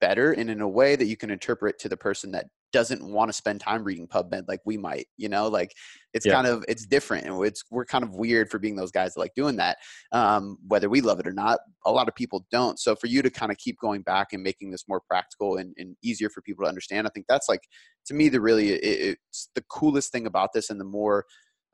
[0.00, 3.28] better and in a way that you can interpret to the person that doesn't want
[3.28, 5.74] to spend time reading PubMed like we might, you know, like
[6.14, 6.32] it's yeah.
[6.32, 9.20] kind of it's different and it's we're kind of weird for being those guys that
[9.20, 9.78] like doing that,
[10.12, 11.58] um, whether we love it or not.
[11.84, 12.78] A lot of people don't.
[12.78, 15.74] So for you to kind of keep going back and making this more practical and,
[15.78, 17.62] and easier for people to understand, I think that's like
[18.06, 21.24] to me the really it, it's the coolest thing about this and the more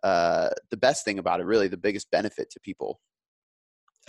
[0.03, 3.01] uh, the best thing about it, really the biggest benefit to people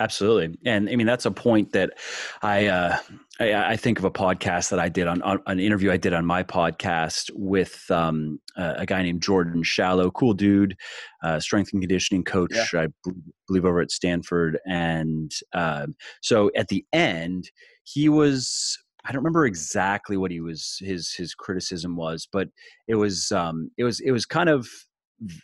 [0.00, 1.94] Absolutely, and I mean that's a point that
[2.42, 2.98] I uh,
[3.40, 6.12] I, I, think of a podcast that I did on, on, an interview I did
[6.12, 10.76] on my podcast with um, a guy named Jordan Shallow, cool dude,
[11.24, 12.82] uh, strength and conditioning coach, yeah.
[12.82, 13.12] I b-
[13.48, 15.86] believe over at Stanford, and uh,
[16.22, 17.50] so at the end
[17.82, 22.48] he was I don't remember exactly what he was his his criticism was, but
[22.86, 24.68] it was um, it was it was kind of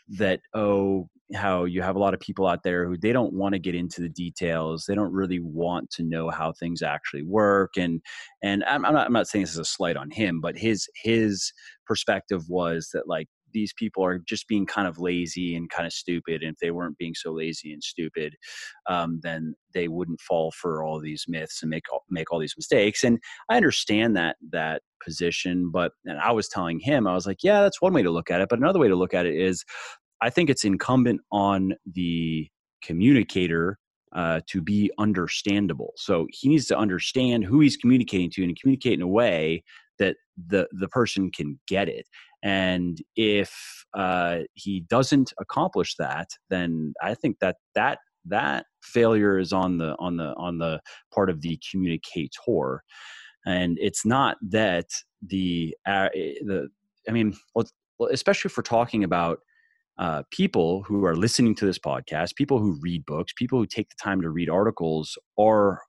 [0.08, 3.54] that oh how you have a lot of people out there who they don't want
[3.54, 7.76] to get into the details they don't really want to know how things actually work
[7.76, 8.00] and
[8.42, 10.88] and I'm, I'm, not, I'm not saying this is a slight on him but his
[11.02, 11.52] his
[11.86, 15.92] perspective was that like these people are just being kind of lazy and kind of
[15.92, 16.42] stupid.
[16.42, 18.34] And if they weren't being so lazy and stupid,
[18.86, 22.54] um, then they wouldn't fall for all these myths and make all, make all these
[22.56, 23.02] mistakes.
[23.02, 27.42] And I understand that that position, but and I was telling him, I was like,
[27.42, 28.48] yeah, that's one way to look at it.
[28.50, 29.64] But another way to look at it is,
[30.20, 32.48] I think it's incumbent on the
[32.82, 33.78] communicator
[34.14, 35.92] uh, to be understandable.
[35.96, 39.64] So he needs to understand who he's communicating to and communicate in a way
[39.98, 42.06] that the the person can get it.
[42.44, 49.52] And if uh, he doesn't accomplish that, then I think that that that failure is
[49.52, 50.80] on the on the on the
[51.12, 52.82] part of the communicator.
[53.46, 54.86] And it's not that
[55.26, 56.68] the uh, the
[57.08, 57.34] I mean,
[58.10, 59.38] especially if we're talking about
[59.96, 63.88] uh, people who are listening to this podcast, people who read books, people who take
[63.88, 65.80] the time to read articles, are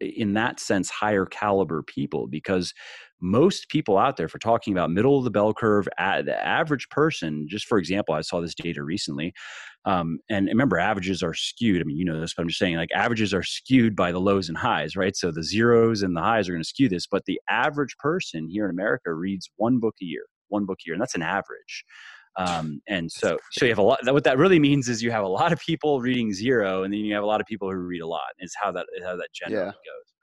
[0.00, 2.74] in that sense higher caliber people because
[3.24, 7.46] most people out there for talking about middle of the bell curve the average person
[7.48, 9.32] just for example i saw this data recently
[9.86, 12.76] um, and remember averages are skewed i mean you know this but i'm just saying
[12.76, 16.20] like averages are skewed by the lows and highs right so the zeros and the
[16.20, 19.80] highs are going to skew this but the average person here in america reads one
[19.80, 21.84] book a year one book a year and that's an average
[22.36, 24.00] um, and so, so you have a lot.
[24.12, 26.98] What that really means is you have a lot of people reading zero, and then
[26.98, 28.22] you have a lot of people who read a lot.
[28.40, 29.70] Is how that how that generally yeah.
[29.70, 30.14] goes.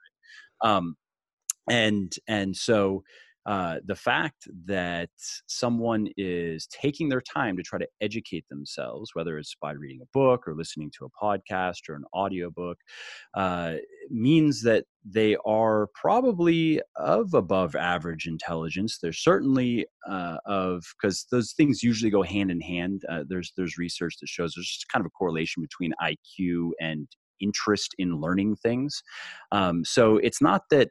[0.62, 0.70] Right?
[0.70, 0.94] Um,
[1.68, 3.02] and and so
[3.44, 5.10] uh, the fact that
[5.48, 10.06] someone is taking their time to try to educate themselves, whether it's by reading a
[10.12, 12.78] book or listening to a podcast or an audiobook,
[13.34, 13.74] uh,
[14.10, 18.98] means that they are probably of above average intelligence.
[19.02, 23.02] They're certainly uh, of because those things usually go hand in hand.
[23.10, 27.08] Uh, there's there's research that shows there's kind of a correlation between IQ and
[27.42, 29.02] interest in learning things.
[29.50, 30.90] Um, so it's not that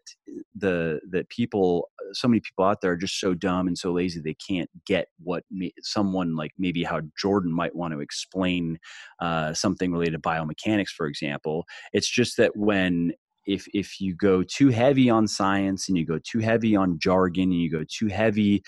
[0.55, 4.19] the that people, so many people out there are just so dumb and so lazy
[4.19, 8.77] they can't get what may, someone like maybe how Jordan might want to explain
[9.19, 11.65] uh, something related to biomechanics, for example.
[11.93, 13.13] It's just that when
[13.45, 17.43] if if you go too heavy on science and you go too heavy on jargon
[17.43, 18.63] and you go too heavy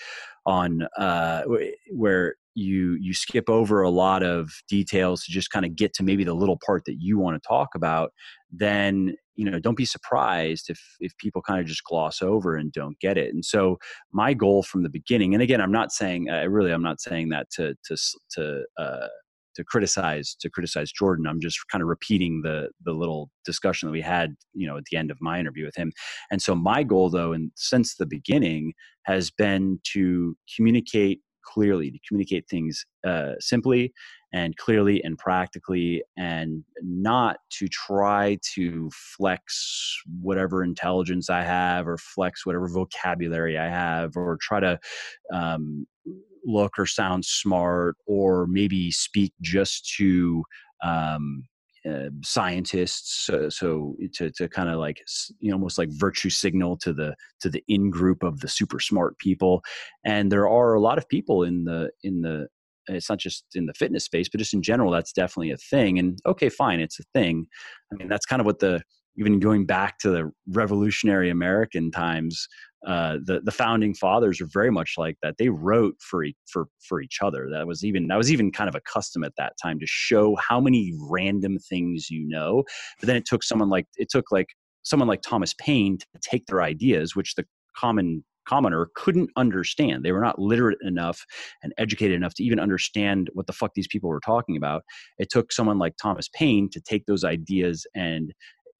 [0.46, 1.42] on uh,
[1.90, 6.02] where you you skip over a lot of details to just kind of get to
[6.02, 8.12] maybe the little part that you want to talk about
[8.52, 12.72] then you know don't be surprised if if people kind of just gloss over and
[12.72, 13.34] don't get it.
[13.34, 13.78] And so
[14.12, 17.30] my goal from the beginning and again i'm not saying uh, really i'm not saying
[17.30, 17.96] that to to
[18.32, 19.08] to uh,
[19.56, 21.26] to criticize to criticize Jordan.
[21.26, 24.84] I'm just kind of repeating the the little discussion that we had, you know, at
[24.90, 25.92] the end of my interview with him.
[26.30, 28.72] And so my goal though and since the beginning
[29.04, 33.92] has been to communicate clearly, to communicate things uh, simply
[34.32, 41.98] and clearly and practically, and not to try to flex whatever intelligence I have or
[41.98, 44.78] flex whatever vocabulary I have or try to
[45.32, 45.86] um,
[46.44, 50.44] look or sound smart or maybe speak just to
[50.82, 51.44] um,
[51.88, 55.02] uh, scientists so, so to, to kind of like
[55.40, 58.80] you know almost like virtue signal to the to the in group of the super
[58.80, 59.62] smart people.
[60.04, 62.48] And there are a lot of people in the in the
[62.86, 65.98] it's not just in the fitness space but just in general that's definitely a thing.
[65.98, 67.46] And okay fine it's a thing.
[67.92, 68.82] I mean that's kind of what the
[69.16, 72.48] even going back to the revolutionary american times
[72.86, 75.36] uh, the the founding fathers are very much like that.
[75.38, 77.48] They wrote for for for each other.
[77.50, 80.36] That was even that was even kind of a custom at that time to show
[80.36, 82.64] how many random things you know.
[83.00, 84.48] But then it took someone like it took like
[84.82, 90.04] someone like Thomas Paine to take their ideas, which the common commoner couldn't understand.
[90.04, 91.24] They were not literate enough
[91.62, 94.82] and educated enough to even understand what the fuck these people were talking about.
[95.18, 98.32] It took someone like Thomas Paine to take those ideas and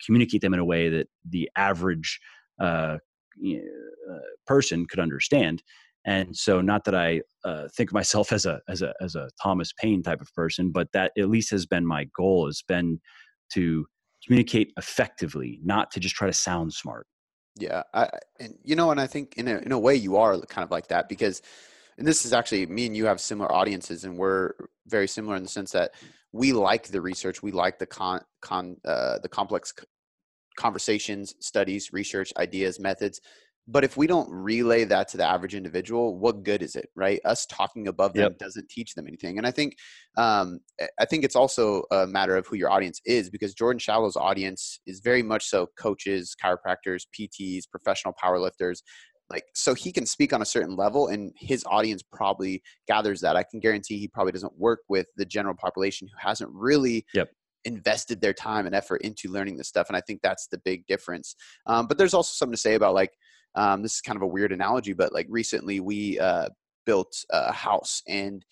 [0.05, 2.21] communicate them in a way that the average
[2.61, 2.99] uh,
[3.43, 5.63] uh, person could understand.
[6.07, 9.29] And so, not that I uh, think of myself as a as a as a
[9.43, 13.01] Thomas Paine type of person, but that at least has been my goal has been
[13.53, 13.87] to
[14.25, 17.07] communicate effectively, not to just try to sound smart.
[17.57, 18.09] Yeah, I,
[18.41, 20.71] and you know, and I think in a in a way you are kind of
[20.71, 21.41] like that because,
[21.99, 24.53] and this is actually me and you have similar audiences, and we're
[24.89, 25.93] very similar in the sense that
[26.33, 29.73] we like the research, we like the con, con uh, the complex
[30.57, 33.21] conversations, studies, research, ideas, methods.
[33.67, 37.19] But if we don't relay that to the average individual, what good is it, right?
[37.25, 38.39] Us talking above them yep.
[38.39, 39.39] doesn't teach them anything.
[39.39, 39.77] And I think,
[40.19, 40.61] um,
[41.01, 44.81] I think it's also a matter of who your audience is, because Jordan Shallow's audience
[44.87, 48.83] is very much so coaches, chiropractors, PTs, professional powerlifters.
[49.31, 53.37] Like, so he can speak on a certain level, and his audience probably gathers that.
[53.37, 57.31] I can guarantee he probably doesn't work with the general population who hasn't really yep
[57.65, 60.87] invested their time and effort into learning this stuff and i think that's the big
[60.87, 61.35] difference
[61.67, 63.11] um, but there's also something to say about like
[63.55, 66.49] um, this is kind of a weird analogy, but like recently we uh,
[66.87, 68.45] built a house and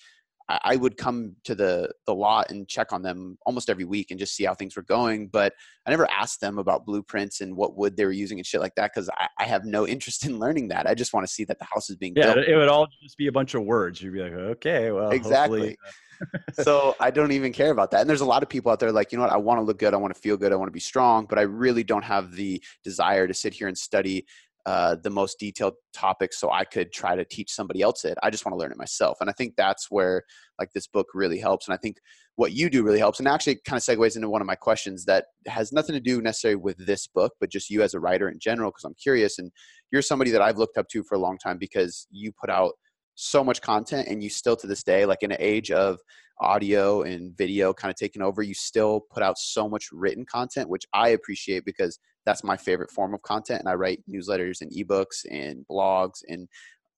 [0.49, 4.19] I would come to the the lot and check on them almost every week and
[4.19, 5.29] just see how things were going.
[5.29, 5.55] But
[5.87, 8.75] I never asked them about blueprints and what wood they were using and shit like
[8.75, 10.87] that because I, I, have no interest in learning that.
[10.87, 12.47] I just want to see that the house is being yeah, built.
[12.47, 14.03] it would all just be a bunch of words.
[14.03, 15.77] You'd be like, okay, well, exactly.
[16.53, 18.01] so I don't even care about that.
[18.01, 19.63] And there's a lot of people out there like, you know what, I want to
[19.63, 21.85] look good, I want to feel good, I want to be strong, but I really
[21.85, 24.27] don't have the desire to sit here and study
[24.65, 28.17] uh, the most detailed topics so I could try to teach somebody else it.
[28.23, 29.19] I just want to learn it myself.
[29.21, 30.23] And I think that's where
[30.59, 31.67] like this book really helps.
[31.67, 31.97] And I think
[32.37, 35.05] what you do really helps and actually kind of segues into one of my questions
[35.07, 38.29] that has nothing to do necessarily with this book, but just you as a writer
[38.29, 39.39] in general, because I'm curious.
[39.39, 39.51] And
[39.91, 42.75] you're somebody that I've looked up to for a long time because you put out
[43.15, 46.01] so much content and you still to this day, like in an age of
[46.41, 50.69] audio and video kind of taking over, you still put out so much written content,
[50.69, 53.61] which I appreciate because that's my favorite form of content.
[53.61, 56.49] And I write newsletters and ebooks and blogs and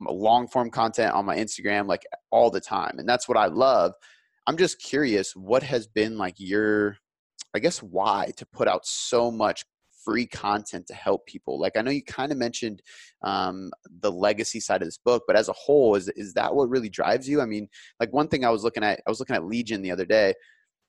[0.01, 2.99] long form content on my Instagram like all the time.
[2.99, 3.95] And that's what I love.
[4.47, 6.99] I'm just curious, what has been like your,
[7.55, 9.65] I guess, why to put out so much
[10.05, 11.59] free content to help people?
[11.59, 12.83] Like I know you kind of mentioned
[13.23, 16.69] um, the legacy side of this book, but as a whole, is is that what
[16.69, 17.41] really drives you?
[17.41, 17.69] I mean,
[18.01, 20.35] like one thing I was looking at, I was looking at Legion the other day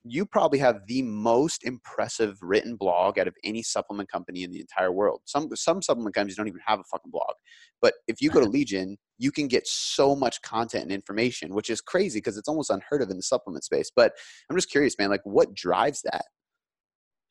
[0.08, 4.60] you probably have the most impressive written blog out of any supplement company in the
[4.60, 5.22] entire world.
[5.26, 7.34] Some some supplement companies don't even have a fucking blog.
[7.82, 11.72] But if you go to Legion, you can get so much content and information, which
[11.72, 13.92] is crazy because it's almost unheard of in the supplement space.
[13.94, 14.14] But
[14.50, 16.26] I'm just curious, man, like what drives that?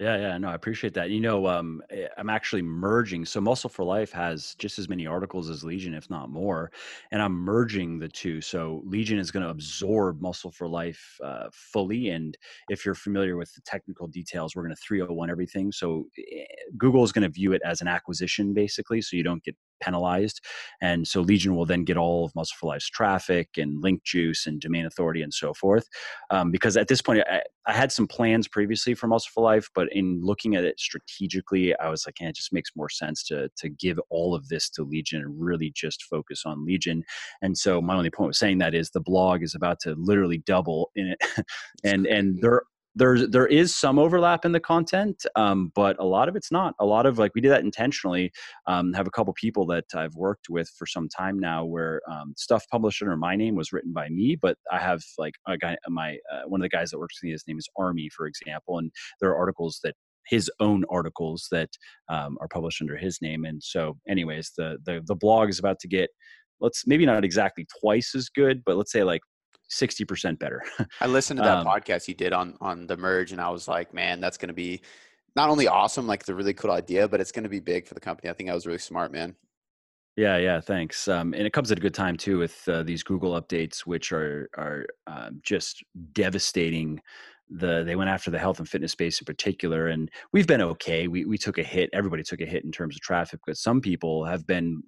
[0.00, 1.10] Yeah, yeah, no, I appreciate that.
[1.10, 3.24] You know, um, eh, I'm actually merging.
[3.24, 6.72] So, Muscle for Life has just as many articles as Legion, if not more,
[7.12, 8.40] and I'm merging the two.
[8.40, 12.08] So, Legion is going to absorb Muscle for Life uh, fully.
[12.08, 12.36] And
[12.68, 15.70] if you're familiar with the technical details, we're going to 301 everything.
[15.70, 16.44] So, eh,
[16.76, 20.40] Google is going to view it as an acquisition, basically, so you don't get penalized.
[20.80, 24.46] And so Legion will then get all of Muscle for Life's traffic and link juice
[24.46, 25.86] and domain authority and so forth.
[26.30, 29.68] Um, because at this point, I, I, had some plans previously for Muscle for Life,
[29.74, 33.22] but in looking at it strategically, I was like, yeah, it just makes more sense
[33.24, 37.04] to to give all of this to Legion and really just focus on Legion.
[37.42, 40.38] And so my only point with saying that is the blog is about to literally
[40.38, 41.46] double in it,
[41.84, 42.62] and and there
[42.94, 46.74] there's there is some overlap in the content um, but a lot of it's not.
[46.78, 48.32] A lot of like we did that intentionally
[48.66, 52.34] um, have a couple people that i've worked with for some time now where um,
[52.36, 55.76] stuff published under my name was written by me but i have like a guy
[55.88, 58.26] my uh, one of the guys that works with me his name is Armi for
[58.26, 59.94] example and there are articles that
[60.26, 61.68] his own articles that
[62.08, 65.78] um, are published under his name and so anyways the, the the blog is about
[65.80, 66.10] to get
[66.60, 69.20] let's maybe not exactly twice as good but let's say like
[69.74, 70.62] 60% better.
[71.00, 73.68] I listened to that um, podcast you did on on the merge and I was
[73.68, 74.80] like, man, that's going to be
[75.36, 77.94] not only awesome, like the really cool idea, but it's going to be big for
[77.94, 78.30] the company.
[78.30, 79.34] I think I was really smart, man.
[80.16, 81.08] Yeah, yeah, thanks.
[81.08, 84.12] Um, and it comes at a good time too with uh, these Google updates, which
[84.12, 85.82] are are um, just
[86.12, 87.00] devastating.
[87.50, 91.08] The they went after the health and fitness space in particular, and we've been okay.
[91.08, 91.90] We we took a hit.
[91.92, 94.82] Everybody took a hit in terms of traffic, but some people have been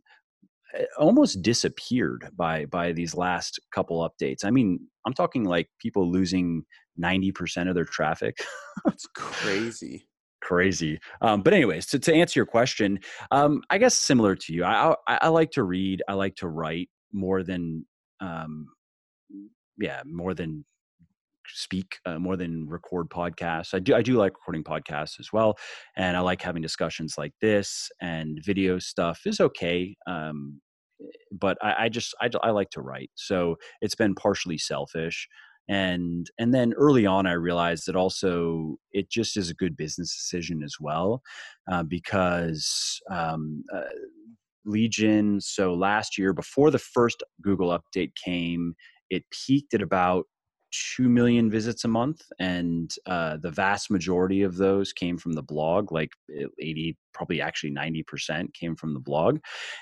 [0.98, 4.44] almost disappeared by by these last couple updates.
[4.44, 6.64] I mean, I'm talking like people losing
[7.00, 8.38] 90% of their traffic.
[8.84, 10.08] That's crazy.
[10.40, 10.98] crazy.
[11.20, 13.00] Um, but anyways, to, to answer your question,
[13.30, 16.48] um, I guess similar to you, I, I, I like to read, I like to
[16.48, 17.86] write more than,
[18.20, 18.68] um,
[19.78, 20.64] yeah, more than
[21.54, 23.74] speak uh, more than record podcasts.
[23.74, 25.56] I do I do like recording podcasts as well,
[25.96, 27.88] and I like having discussions like this.
[28.00, 30.60] And video stuff is okay, um,
[31.32, 35.28] but I, I just I, I like to write, so it's been partially selfish.
[35.68, 40.14] And and then early on, I realized that also it just is a good business
[40.14, 41.22] decision as well,
[41.70, 43.00] uh, because.
[43.10, 43.82] Um, uh,
[44.66, 45.40] Legion.
[45.40, 48.74] So last year, before the first Google update came,
[49.10, 50.26] it peaked at about
[50.96, 55.42] 2 million visits a month and uh, the vast majority of those came from the
[55.42, 56.10] blog like
[56.60, 59.38] 80 probably actually 90% came from the blog.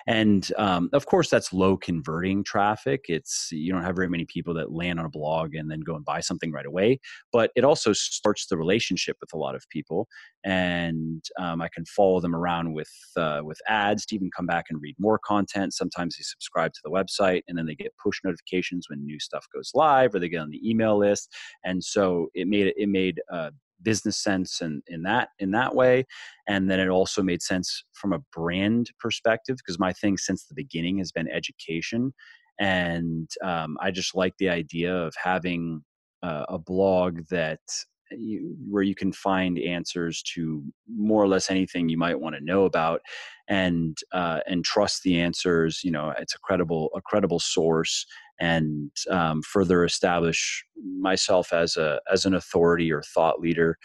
[0.06, 3.06] And um, of course that's low converting traffic.
[3.08, 5.96] It's you don't have very many people that land on a blog and then go
[5.96, 7.00] and buy something right away
[7.32, 10.06] but it also starts the relationship with a lot of people.
[10.44, 14.66] And um, i can follow them around with uh, with ads to even come back
[14.70, 15.72] and read more content.
[15.72, 19.46] Sometimes they subscribe to the website and then they get push notifications when new stuff
[19.54, 21.28] goes live or they get on the email list
[21.64, 23.50] and so it made it made uh,
[23.82, 26.04] business sense and in that in that way
[26.48, 30.54] and then it also made sense from a brand perspective because my thing since the
[30.54, 32.12] beginning has been education
[32.58, 35.82] and um, i just like the idea of having
[36.22, 37.60] uh, a blog that
[38.10, 42.44] you, where you can find answers to more or less anything you might want to
[42.44, 43.00] know about
[43.48, 48.06] and uh, and trust the answers you know it's a credible a credible source
[48.40, 50.64] and um, further establish
[50.98, 53.78] myself as a as an authority or thought leader.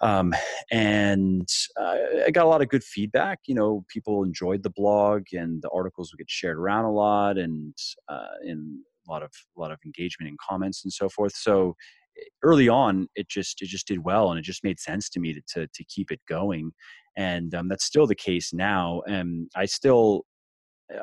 [0.00, 0.34] Um,
[0.72, 1.48] and
[1.80, 1.96] uh,
[2.26, 3.38] I got a lot of good feedback.
[3.46, 7.38] You know, people enjoyed the blog, and the articles would get shared around a lot,
[7.38, 7.74] and
[8.08, 11.34] uh, in a lot of a lot of engagement and comments and so forth.
[11.34, 11.76] So
[12.18, 15.20] eh, early on, it just it just did well, and it just made sense to
[15.20, 16.72] me to to, to keep it going,
[17.16, 19.02] and um, that's still the case now.
[19.06, 20.22] And I still,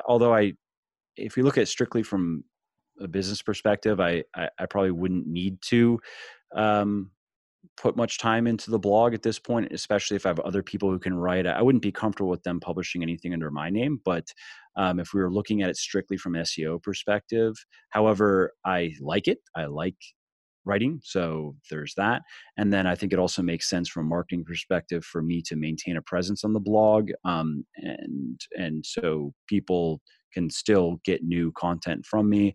[0.06, 0.52] although I,
[1.16, 2.44] if you look at strictly from
[3.00, 6.00] a business perspective, I, I, I probably wouldn't need to
[6.54, 7.10] um,
[7.76, 10.90] put much time into the blog at this point, especially if I have other people
[10.90, 11.46] who can write.
[11.46, 14.26] I wouldn't be comfortable with them publishing anything under my name, but
[14.76, 17.54] um, if we were looking at it strictly from SEO perspective,
[17.90, 19.38] however, I like it.
[19.56, 19.96] I like
[20.64, 22.22] writing so there's that
[22.56, 25.56] and then i think it also makes sense from a marketing perspective for me to
[25.56, 30.00] maintain a presence on the blog um, and and so people
[30.32, 32.54] can still get new content from me.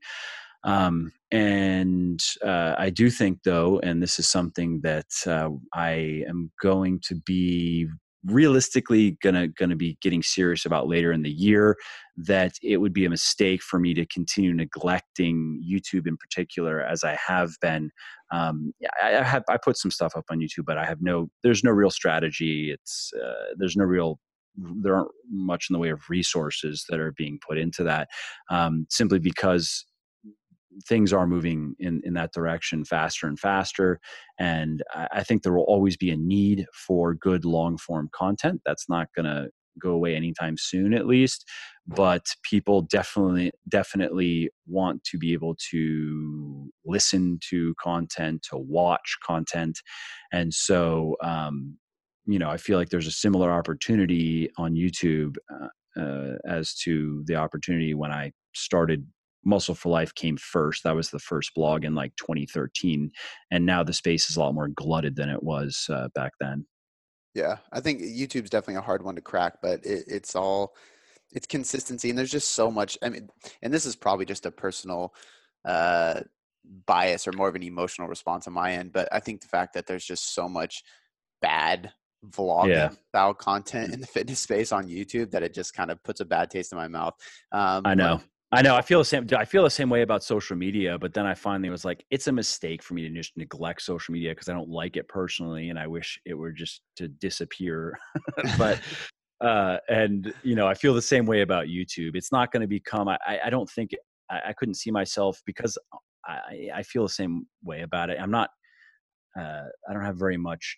[0.63, 6.51] Um, and uh, I do think, though, and this is something that uh, I am
[6.61, 7.87] going to be
[8.25, 11.77] realistically gonna gonna be getting serious about later in the year
[12.17, 17.03] that it would be a mistake for me to continue neglecting YouTube in particular as
[17.03, 17.91] I have been.
[18.31, 21.29] Um, I, I have I put some stuff up on YouTube, but I have no
[21.43, 22.71] there's no real strategy.
[22.71, 24.19] It's uh, there's no real
[24.57, 28.07] there aren't much in the way of resources that are being put into that
[28.49, 29.85] um, simply because
[30.85, 33.99] things are moving in, in that direction faster and faster.
[34.39, 38.61] And I, think there will always be a need for good long form content.
[38.65, 39.49] That's not going to
[39.79, 41.47] go away anytime soon, at least.
[41.87, 49.79] But people definitely, definitely want to be able to listen to content, to watch content.
[50.31, 51.77] And so, um,
[52.25, 55.67] you know, I feel like there's a similar opportunity on YouTube uh,
[55.99, 59.05] uh, as to the opportunity when I started.
[59.47, 60.83] Muscle for Life came first.
[60.83, 63.11] That was the first blog in like 2013,
[63.51, 66.65] and now the space is a lot more glutted than it was uh, back then.
[67.35, 70.73] Yeah, I think YouTube's definitely a hard one to crack, but it, it's all
[71.31, 72.97] it's consistency, and there's just so much.
[73.03, 73.29] I mean,
[73.61, 75.13] and this is probably just a personal
[75.63, 76.21] uh,
[76.87, 79.75] bias or more of an emotional response on my end, but I think the fact
[79.75, 80.81] that there's just so much
[81.41, 81.91] bad
[82.31, 82.89] vlogging yeah.
[83.09, 86.25] style content in the fitness space on YouTube that it just kind of puts a
[86.25, 87.13] bad taste in my mouth.
[87.51, 88.17] Um, I know.
[88.17, 88.75] But, I know.
[88.75, 89.27] I feel the same.
[89.35, 92.27] I feel the same way about social media, but then I finally was like, it's
[92.27, 95.69] a mistake for me to just neglect social media because I don't like it personally,
[95.69, 97.97] and I wish it were just to disappear.
[98.57, 98.79] but
[99.41, 102.15] uh, and you know, I feel the same way about YouTube.
[102.15, 103.09] It's not going to become.
[103.09, 103.91] I, I don't think
[104.29, 105.77] I, I couldn't see myself because
[106.25, 108.19] I, I feel the same way about it.
[108.21, 108.51] I'm not.
[109.37, 110.77] Uh, I don't have very much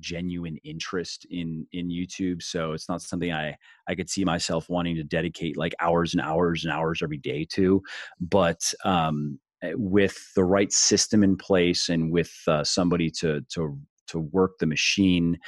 [0.00, 2.42] genuine interest in in YouTube.
[2.42, 3.56] So it's not something I
[3.88, 7.46] I could see myself wanting to dedicate like hours and hours and hours every day
[7.52, 7.82] to.
[8.20, 13.78] But um, eh, with the right system in place and with uh, somebody to to
[14.08, 15.38] to work the machine,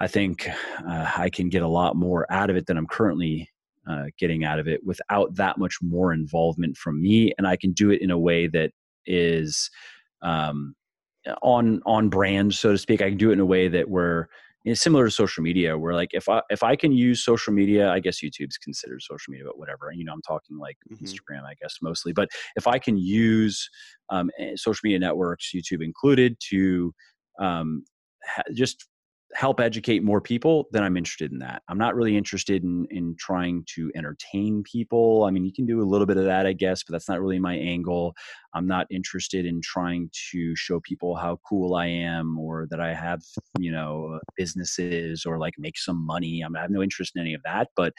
[0.00, 3.48] I think uh, I can get a lot more out of it than I'm currently
[3.88, 7.72] uh, getting out of it without that much more involvement from me, and I can
[7.72, 8.72] do it in a way that
[9.06, 9.70] is
[10.22, 10.74] um,
[11.42, 14.26] on on brand so to speak i can do it in a way that we're
[14.74, 17.98] similar to social media where like if i if i can use social media i
[17.98, 21.04] guess youtube's considered social media but whatever you know i'm talking like mm-hmm.
[21.04, 23.68] instagram i guess mostly but if i can use
[24.10, 26.92] um, eh, social media networks youtube included to
[27.38, 27.84] um,
[28.22, 28.86] ha- just
[29.34, 31.62] help educate more people, then I'm interested in that.
[31.68, 35.24] I'm not really interested in in trying to entertain people.
[35.24, 37.20] I mean, you can do a little bit of that, I guess, but that's not
[37.20, 38.14] really my angle.
[38.54, 42.92] I'm not interested in trying to show people how cool I am or that I
[42.92, 43.22] have,
[43.58, 46.42] you know, businesses or like make some money.
[46.44, 47.68] I, mean, I have no interest in any of that.
[47.76, 47.92] But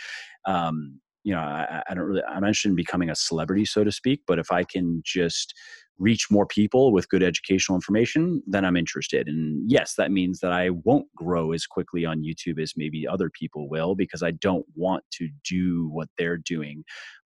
[0.46, 2.24] um, you know, I, I don't really.
[2.24, 4.22] I'm interested in becoming a celebrity, so to speak.
[4.28, 5.54] But if I can just
[6.00, 9.28] reach more people with good educational information, then I'm interested.
[9.28, 13.30] And yes, that means that I won't grow as quickly on YouTube as maybe other
[13.30, 16.84] people will because I don't want to do what they're doing.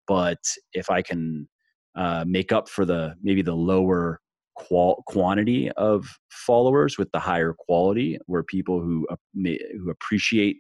[0.07, 0.39] But
[0.73, 1.49] if I can
[1.97, 4.21] uh, make up for the maybe the lower
[4.57, 10.57] qual- quantity of followers with the higher quality, where people who uh, may, who appreciate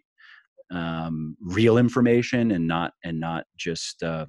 [0.70, 4.26] um, real information and not and not just uh,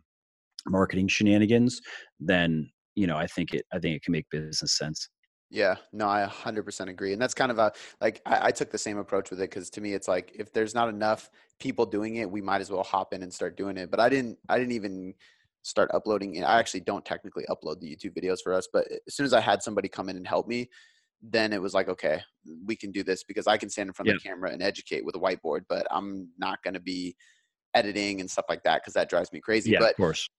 [0.68, 1.82] marketing shenanigans,
[2.20, 5.10] then you know I think it I think it can make business sense.
[5.52, 7.14] Yeah, no, I 100% agree.
[7.14, 7.72] And that's kind of a
[8.02, 10.52] like I, I took the same approach with it because to me it's like if
[10.52, 11.30] there's not enough
[11.60, 13.92] people doing it, we might as well hop in and start doing it.
[13.92, 15.14] But I didn't I didn't even
[15.62, 16.44] start uploading.
[16.44, 19.40] I actually don't technically upload the YouTube videos for us, but as soon as I
[19.40, 20.70] had somebody come in and help me,
[21.22, 22.22] then it was like, okay,
[22.66, 24.16] we can do this because I can stand in front yeah.
[24.16, 27.16] of the camera and educate with a whiteboard, but I'm not going to be
[27.74, 29.72] editing and stuff like that because that drives me crazy.
[29.72, 30.30] Yeah, but of course.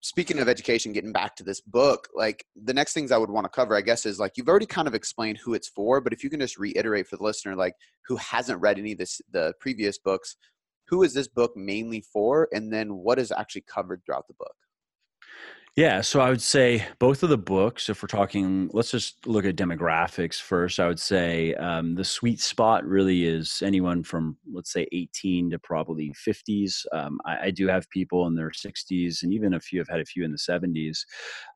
[0.00, 3.44] Speaking of education, getting back to this book, like the next things I would want
[3.44, 6.12] to cover, I guess, is like you've already kind of explained who it's for, but
[6.12, 7.74] if you can just reiterate for the listener, like
[8.06, 10.36] who hasn't read any of this, the previous books,
[10.86, 14.54] who is this book mainly for, and then what is actually covered throughout the book?
[15.76, 19.44] Yeah, so I would say both of the books, if we're talking, let's just look
[19.44, 20.80] at demographics first.
[20.80, 25.58] I would say um, the sweet spot really is anyone from, let's say, 18 to
[25.60, 26.84] probably 50s.
[26.92, 30.00] Um, I, I, do have people in their 60s, and even a few have had
[30.00, 31.04] a few in the 70s,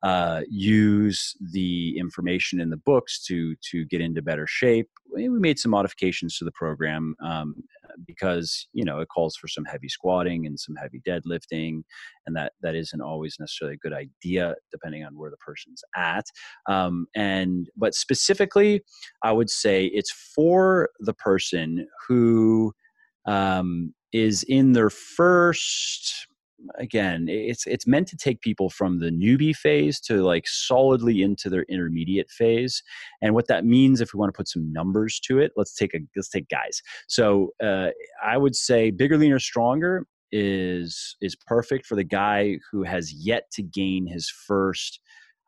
[0.05, 4.89] uh, use the information in the books to to get into better shape.
[5.15, 7.55] We made some modifications to the program um,
[8.07, 11.83] because you know it calls for some heavy squatting and some heavy deadlifting,
[12.27, 16.25] and that that isn't always necessarily a good idea depending on where the person's at.
[16.69, 18.83] Um, and but specifically,
[19.23, 22.73] I would say it's for the person who
[23.27, 26.27] um, is in their first
[26.79, 31.49] again it's it's meant to take people from the newbie phase to like solidly into
[31.49, 32.83] their intermediate phase
[33.21, 35.95] and what that means if we want to put some numbers to it let's take
[35.95, 36.83] a let's take guys.
[37.09, 37.91] So uh,
[38.25, 43.51] i would say bigger leaner stronger is is perfect for the guy who has yet
[43.53, 45.01] to gain his first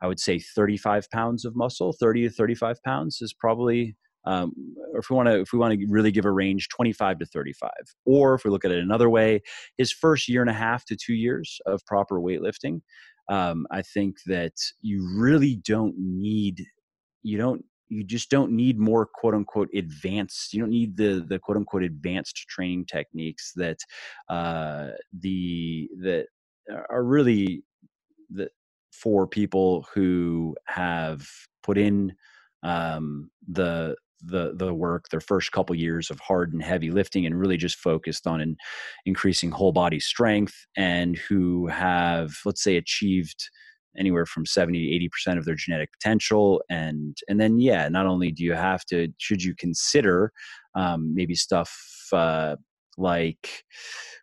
[0.02, 1.92] i would say 35 pounds of muscle.
[1.92, 3.96] 30 to 35 pounds is probably
[4.26, 4.52] um,
[4.92, 7.26] or if we want to if we want to really give a range 25 to
[7.26, 7.70] 35
[8.06, 9.40] or if we look at it another way
[9.78, 12.80] his first year and a half to two years of proper weightlifting
[13.30, 16.64] um, i think that you really don't need
[17.22, 21.38] you don't you just don't need more quote unquote advanced you don't need the the
[21.38, 23.78] quote unquote advanced training techniques that
[24.30, 24.88] uh
[25.20, 26.26] the that
[26.90, 27.62] are really
[28.30, 28.48] the
[28.92, 31.28] for people who have
[31.62, 32.12] put in
[32.62, 37.38] um the the the work their first couple years of hard and heavy lifting and
[37.38, 38.56] really just focused on in,
[39.06, 43.48] increasing whole body strength and who have let's say achieved
[43.96, 48.30] anywhere from 70 to 80% of their genetic potential and and then yeah not only
[48.30, 50.32] do you have to should you consider
[50.74, 51.72] um, maybe stuff
[52.12, 52.56] uh,
[52.96, 53.64] like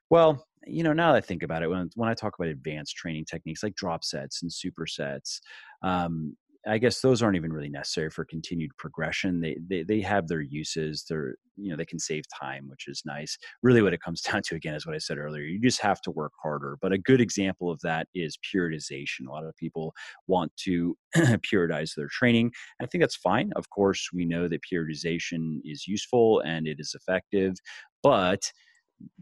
[0.10, 2.96] well you know now that i think about it when, when i talk about advanced
[2.96, 5.40] training techniques like drop sets and supersets
[5.84, 6.36] um,
[6.68, 9.42] I guess those aren't even really necessary for continued progression.
[9.42, 11.06] They, they they have their uses.
[11.10, 13.38] They're you know they can save time, which is nice.
[13.64, 15.44] Really, what it comes down to again is what I said earlier.
[15.44, 16.78] You just have to work harder.
[16.82, 19.28] But a good example of that is periodization.
[19.28, 19.94] A lot of people
[20.28, 22.52] want to periodize their training.
[22.82, 23.52] I think that's fine.
[23.56, 27.56] Of course, we know that periodization is useful and it is effective,
[28.04, 28.52] but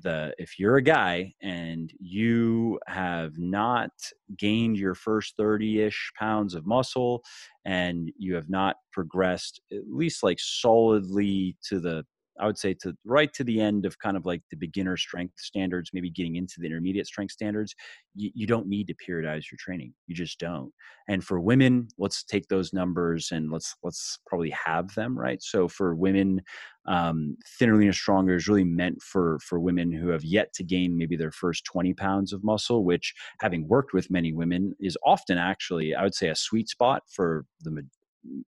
[0.01, 3.91] the if you're a guy and you have not
[4.37, 7.23] gained your first 30ish pounds of muscle
[7.65, 12.05] and you have not progressed at least like solidly to the
[12.39, 15.39] I would say to right to the end of kind of like the beginner strength
[15.39, 17.75] standards, maybe getting into the intermediate strength standards,
[18.15, 19.93] you, you don't need to periodize your training.
[20.07, 20.71] You just don't.
[21.07, 25.41] And for women, let's take those numbers and let's let's probably have them right.
[25.41, 26.41] So for women,
[26.87, 30.97] um, thinner, leaner, stronger is really meant for for women who have yet to gain
[30.97, 35.37] maybe their first 20 pounds of muscle, which having worked with many women is often
[35.37, 37.71] actually I would say a sweet spot for the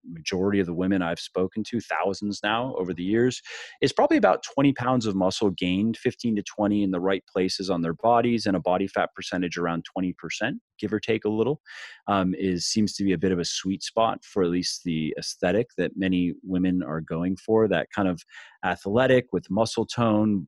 [0.05, 3.41] majority of the women I've spoken to, thousands now over the years,
[3.81, 7.69] is probably about 20 pounds of muscle gained, 15 to 20 in the right places
[7.69, 10.13] on their bodies, and a body fat percentage around 20%,
[10.79, 11.61] give or take a little,
[12.07, 15.13] um, is seems to be a bit of a sweet spot for at least the
[15.17, 17.67] aesthetic that many women are going for.
[17.67, 18.21] That kind of
[18.63, 20.47] athletic with muscle tone,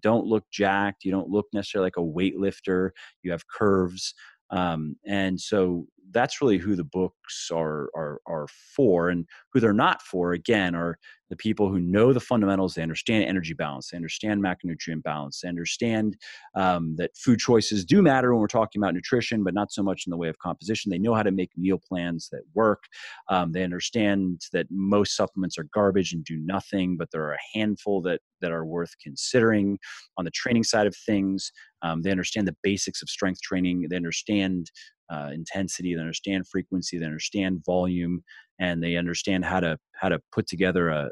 [0.00, 2.90] don't look jacked, you don't look necessarily like a weightlifter,
[3.22, 4.14] you have curves.
[4.50, 9.72] Um, and so that's really who the books are are are for and who they're
[9.72, 10.98] not for again are
[11.32, 12.74] the people who know the fundamentals.
[12.74, 13.88] They understand energy balance.
[13.88, 15.40] They understand macronutrient balance.
[15.40, 16.14] They understand
[16.54, 20.02] um, that food choices do matter when we're talking about nutrition, but not so much
[20.06, 20.90] in the way of composition.
[20.90, 22.82] They know how to make meal plans that work.
[23.30, 27.58] Um, they understand that most supplements are garbage and do nothing, but there are a
[27.58, 29.78] handful that that are worth considering.
[30.18, 33.86] On the training side of things, um, they understand the basics of strength training.
[33.88, 34.70] They understand
[35.10, 35.94] uh, intensity.
[35.94, 36.98] They understand frequency.
[36.98, 38.22] They understand volume,
[38.60, 41.10] and they understand how to how to put together a,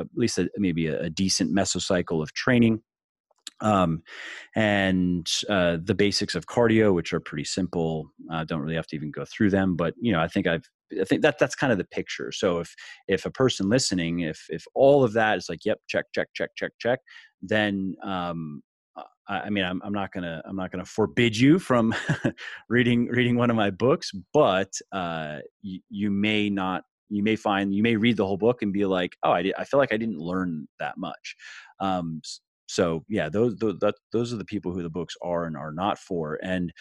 [0.00, 2.82] at least a, maybe a, a, decent mesocycle of training.
[3.60, 4.02] Um,
[4.56, 8.10] and uh, the basics of cardio, which are pretty simple.
[8.32, 10.64] Uh, don't really have to even go through them, but you know, I think I've
[11.00, 12.32] I think that that's kind of the picture.
[12.32, 12.74] So if
[13.06, 16.50] if a person listening, if if all of that is like, yep, check, check, check,
[16.56, 17.00] check, check,
[17.42, 18.62] then um,
[19.28, 21.94] I mean, I'm, I'm not gonna I'm not gonna forbid you from
[22.68, 27.82] reading reading one of my books, but uh, you may not you may find you
[27.82, 29.96] may read the whole book and be like, oh, I, did, I feel like I
[29.96, 31.36] didn't learn that much.
[31.80, 32.22] Um,
[32.66, 33.78] so yeah, those those,
[34.12, 36.38] those are the people who the books are and are not for.
[36.42, 36.72] And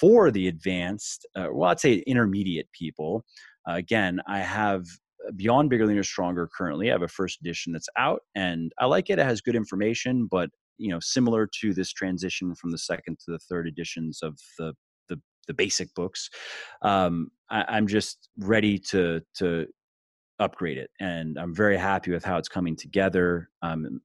[0.00, 3.24] for the advanced, uh, well, I'd say intermediate people,
[3.68, 4.84] uh, again, I have
[5.36, 6.88] Beyond Bigger, Leaner, Stronger currently.
[6.88, 9.18] I have a first edition that's out, and I like it.
[9.18, 13.32] It has good information, but you know similar to this transition from the second to
[13.32, 14.74] the third editions of the
[15.08, 16.30] the, the basic books
[16.82, 19.66] um, I, am just ready to to
[20.38, 24.00] upgrade it and i'm very happy with how it's coming together um,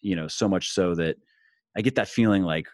[0.00, 1.16] you know so much so that
[1.76, 2.66] i get that feeling like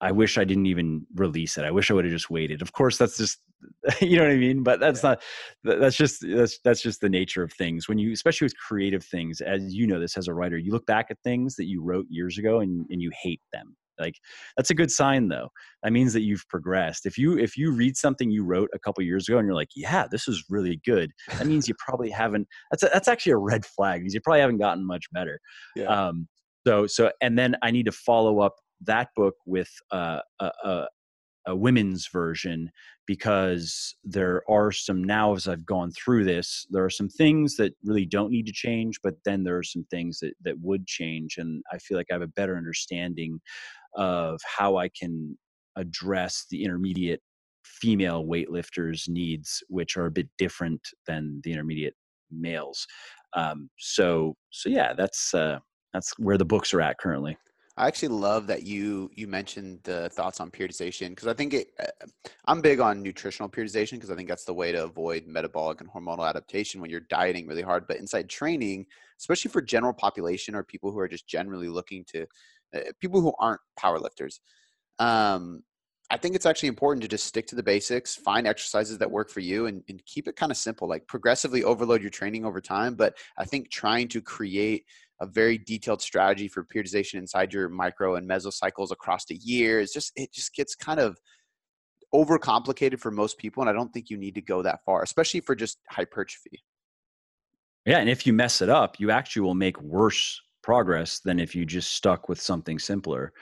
[0.00, 1.64] I wish I didn't even release it.
[1.64, 2.60] I wish I would have just waited.
[2.60, 3.38] Of course, that's just
[4.00, 4.62] you know what I mean.
[4.62, 5.22] But that's not.
[5.64, 7.88] That's just that's that's just the nature of things.
[7.88, 10.86] When you, especially with creative things, as you know, this as a writer, you look
[10.86, 13.76] back at things that you wrote years ago and and you hate them.
[13.98, 14.14] Like
[14.56, 15.48] that's a good sign, though.
[15.82, 17.06] That means that you've progressed.
[17.06, 19.70] If you if you read something you wrote a couple years ago and you're like,
[19.76, 22.48] yeah, this is really good, that means you probably haven't.
[22.70, 25.40] That's a, that's actually a red flag because you probably haven't gotten much better.
[25.74, 25.86] Yeah.
[25.86, 26.28] Um,
[26.66, 30.86] so so and then I need to follow up that book with uh, a, a,
[31.46, 32.70] a women's version
[33.06, 37.72] because there are some now as I've gone through this, there are some things that
[37.84, 41.36] really don't need to change, but then there are some things that that would change,
[41.38, 43.40] and I feel like I have a better understanding
[43.96, 45.36] of how I can
[45.76, 47.20] address the intermediate
[47.64, 51.94] female weightlifters' needs, which are a bit different than the intermediate
[52.30, 52.86] males.
[53.34, 55.58] Um, so so yeah, that's uh,
[55.92, 57.36] that's where the books are at currently.
[57.78, 61.68] I actually love that you you mentioned the thoughts on periodization because I think it,
[61.78, 62.06] uh,
[62.46, 65.90] I'm big on nutritional periodization because I think that's the way to avoid metabolic and
[65.90, 67.86] hormonal adaptation when you're dieting really hard.
[67.86, 68.86] But inside training,
[69.20, 72.26] especially for general population or people who are just generally looking to
[73.00, 74.38] people who aren't powerlifters,
[74.98, 75.62] um,
[76.08, 79.28] I think it's actually important to just stick to the basics, find exercises that work
[79.28, 80.88] for you, and, and keep it kind of simple.
[80.88, 82.94] Like progressively overload your training over time.
[82.94, 84.84] But I think trying to create
[85.20, 89.80] a very detailed strategy for periodization inside your micro and mesocycles across the year.
[89.80, 91.18] It's just it just gets kind of
[92.14, 95.40] overcomplicated for most people, and I don't think you need to go that far, especially
[95.40, 96.62] for just hypertrophy.
[97.84, 101.54] Yeah, and if you mess it up, you actually will make worse progress than if
[101.54, 103.32] you just stuck with something simpler.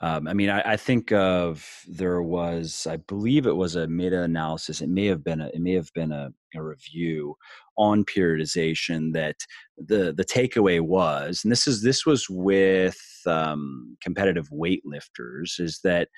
[0.00, 4.80] Um, I mean, I, I, think of there was, I believe it was a meta-analysis.
[4.80, 7.36] It may have been a, it may have been a, a review
[7.78, 9.36] on periodization that
[9.78, 16.08] the the takeaway was, and this is this was with um, competitive weightlifters, is that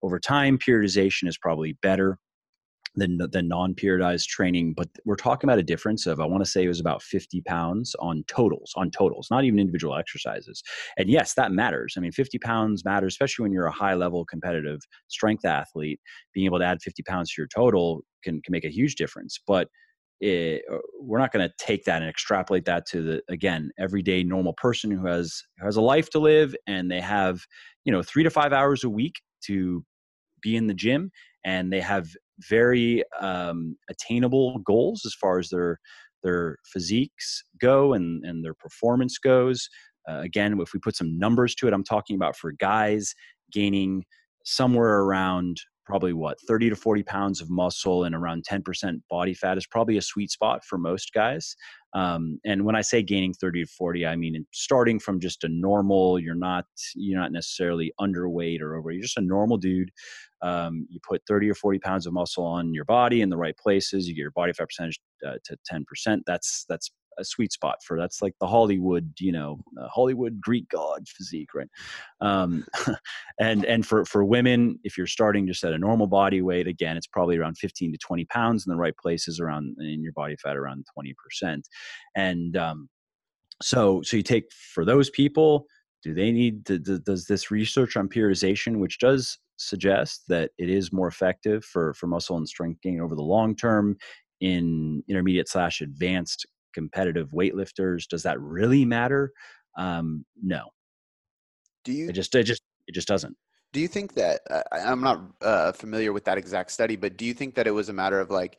[0.00, 2.18] over time periodization is probably better
[2.96, 6.64] than the non-periodized training but we're talking about a difference of i want to say
[6.64, 10.62] it was about 50 pounds on totals on totals not even individual exercises.
[10.96, 11.94] And yes that matters.
[11.96, 16.00] I mean 50 pounds matters especially when you're a high level competitive strength athlete.
[16.32, 19.38] Being able to add 50 pounds to your total can, can make a huge difference
[19.46, 19.68] but
[20.20, 24.22] it, uh, we're not going to take that and extrapolate that to the again everyday
[24.22, 27.40] normal person who has who has a life to live and they have
[27.84, 29.84] you know three to five hours a week to
[30.40, 31.10] be in the gym
[31.44, 32.08] and they have
[32.40, 35.78] very um, attainable goals as far as their
[36.22, 39.68] their physiques go and and their performance goes.
[40.08, 43.14] Uh, again, if we put some numbers to it, I'm talking about for guys
[43.52, 44.04] gaining
[44.44, 49.58] somewhere around probably what 30 to 40 pounds of muscle and around 10% body fat
[49.58, 51.56] is probably a sweet spot for most guys
[51.94, 55.48] um, and when i say gaining 30 to 40 i mean starting from just a
[55.48, 56.64] normal you're not
[56.94, 59.90] you're not necessarily underweight or over you're just a normal dude
[60.44, 63.56] um, you put 30 or 40 pounds of muscle on your body in the right
[63.56, 67.76] places you get your body fat percentage uh, to 10% that's that's a sweet spot
[67.86, 71.68] for that's like the hollywood you know uh, hollywood greek god physique right?
[72.20, 72.66] Um,
[73.40, 76.96] and and for for women if you're starting just at a normal body weight again
[76.96, 80.36] it's probably around 15 to 20 pounds in the right places around in your body
[80.36, 81.62] fat around 20%
[82.16, 82.88] and um,
[83.62, 85.66] so so you take for those people
[86.04, 90.92] do they need to, does this research on periodization which does suggest that it is
[90.92, 93.96] more effective for for muscle and strength gain over the long term
[94.40, 99.32] in intermediate slash advanced competitive weightlifters does that really matter?
[99.78, 100.68] Um no.
[101.84, 103.36] Do you it just it just it just doesn't.
[103.72, 107.24] do you think that uh, i'm not uh, familiar with that exact study but do
[107.24, 108.58] you think that it was a matter of like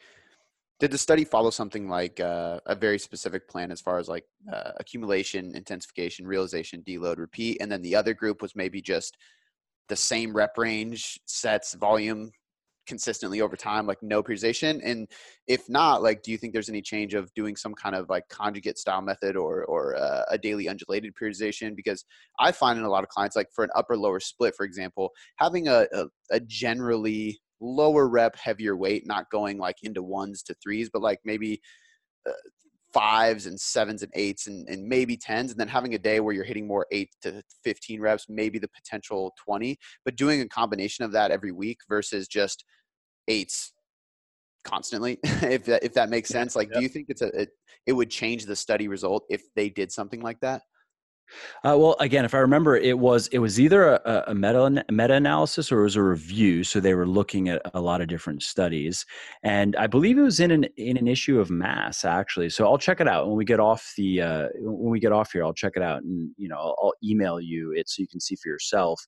[0.79, 4.25] did the study follow something like uh, a very specific plan as far as like
[4.51, 9.17] uh, accumulation intensification realization deload repeat and then the other group was maybe just
[9.89, 12.31] the same rep range sets volume
[12.85, 15.07] consistently over time like no periodization and
[15.47, 18.27] if not like do you think there's any change of doing some kind of like
[18.29, 21.75] conjugate style method or or uh, a daily undulated periodization?
[21.75, 22.05] Because
[22.39, 25.09] i find in a lot of clients like for an upper lower split for example
[25.37, 30.55] having a, a, a generally lower rep, heavier weight, not going like into ones to
[30.63, 31.61] threes, but like maybe
[32.27, 32.33] uh,
[32.93, 36.33] fives and sevens and eights and, and maybe tens, and then having a day where
[36.33, 41.03] you're hitting more eight to 15 reps, maybe the potential 20, but doing a combination
[41.03, 42.63] of that every week versus just
[43.27, 43.73] eights
[44.63, 47.49] constantly if that if that makes sense like do you think it's a it,
[47.85, 50.63] it would change the study result if they did something like that
[51.63, 55.13] uh, well, again, if I remember, it was it was either a, a meta meta
[55.13, 56.63] analysis or it was a review.
[56.63, 59.05] So they were looking at a lot of different studies,
[59.43, 62.49] and I believe it was in an in an issue of Mass actually.
[62.49, 65.31] So I'll check it out when we get off the uh, when we get off
[65.31, 65.43] here.
[65.43, 68.19] I'll check it out, and you know I'll, I'll email you it so you can
[68.19, 69.01] see for yourself.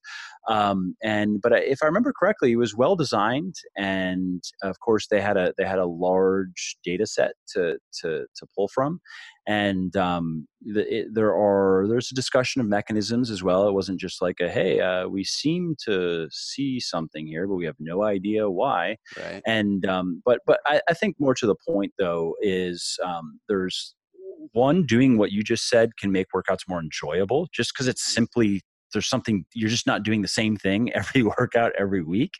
[0.48, 5.20] Um, and but if I remember correctly, it was well designed, and of course they
[5.20, 9.00] had a they had a large data set to to to pull from,
[9.48, 13.66] and um, the, it, there are there's a discussion of mechanisms as well.
[13.66, 17.64] It wasn't just like a hey, uh, we seem to see something here, but we
[17.64, 18.98] have no idea why.
[19.16, 19.42] Right.
[19.46, 23.94] And um, but but I, I, think more to the point though is um, there's
[24.52, 28.20] one doing what you just said can make workouts more enjoyable, just because it's mm-hmm.
[28.20, 32.32] simply there's something you're just not doing the same thing every workout every week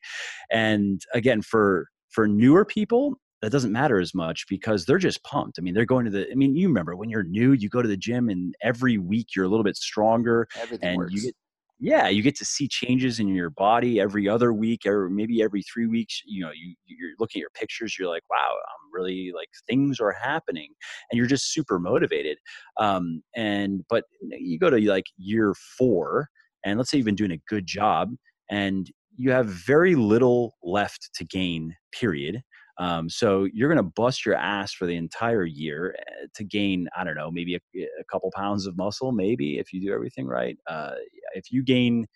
[0.51, 5.59] and again for for newer people that doesn't matter as much because they're just pumped.
[5.59, 6.31] I mean, they're going to the.
[6.31, 9.29] I mean, you remember when you're new, you go to the gym, and every week
[9.37, 11.15] you're a little bit stronger, Everything and works.
[11.15, 11.35] you get.
[11.81, 15.63] Yeah, you get to see changes in your body every other week, or maybe every
[15.63, 16.21] three weeks.
[16.27, 20.01] You know, you you're looking at your pictures, you're like, wow, I'm really like things
[20.01, 20.71] are happening,
[21.11, 22.39] and you're just super motivated.
[22.81, 26.29] Um, and but you go to like year four,
[26.65, 28.11] and let's say you've been doing a good job,
[28.51, 31.77] and you have very little left to gain.
[31.93, 32.43] Period
[32.79, 36.89] um, so you're going to bust your ass for the entire year eh, to gain,
[36.97, 37.61] I don't know, maybe a,
[38.01, 40.57] a couple pounds of muscle, maybe if you do everything right.
[40.67, 40.93] Uh,
[41.35, 42.07] if you gain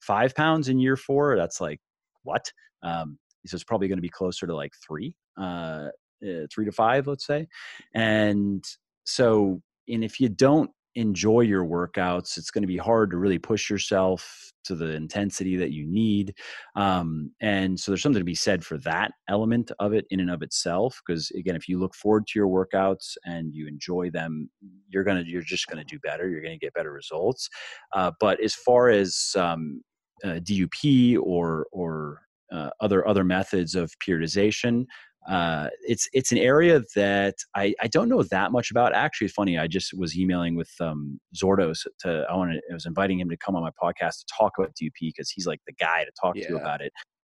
[0.00, 1.80] five pounds in year four, that's like
[2.22, 2.52] what?
[2.82, 5.88] Um, so it's probably going to be closer to like three, uh,
[6.24, 7.46] uh, three to five, let's say.
[7.94, 8.64] And
[9.04, 13.38] so, and if you don't enjoy your workouts, it's going to be hard to really
[13.38, 16.34] push yourself to the intensity that you need.
[16.74, 20.30] Um, and so there's something to be said for that element of it in and
[20.30, 21.00] of itself.
[21.06, 24.50] Because again, if you look forward to your workouts and you enjoy them,
[24.88, 26.28] you're gonna you're just gonna do better.
[26.28, 27.48] You're gonna get better results.
[27.92, 29.82] Uh, but as far as um,
[30.24, 32.22] uh, DUP or or
[32.52, 34.86] uh, other other methods of periodization
[35.28, 38.94] uh, it's it's an area that I, I don't know that much about.
[38.94, 39.58] Actually, funny.
[39.58, 43.36] I just was emailing with um, Zourdos to I wanted I was inviting him to
[43.36, 46.36] come on my podcast to talk about DUP because he's like the guy to talk
[46.36, 46.48] yeah.
[46.48, 46.92] to about it.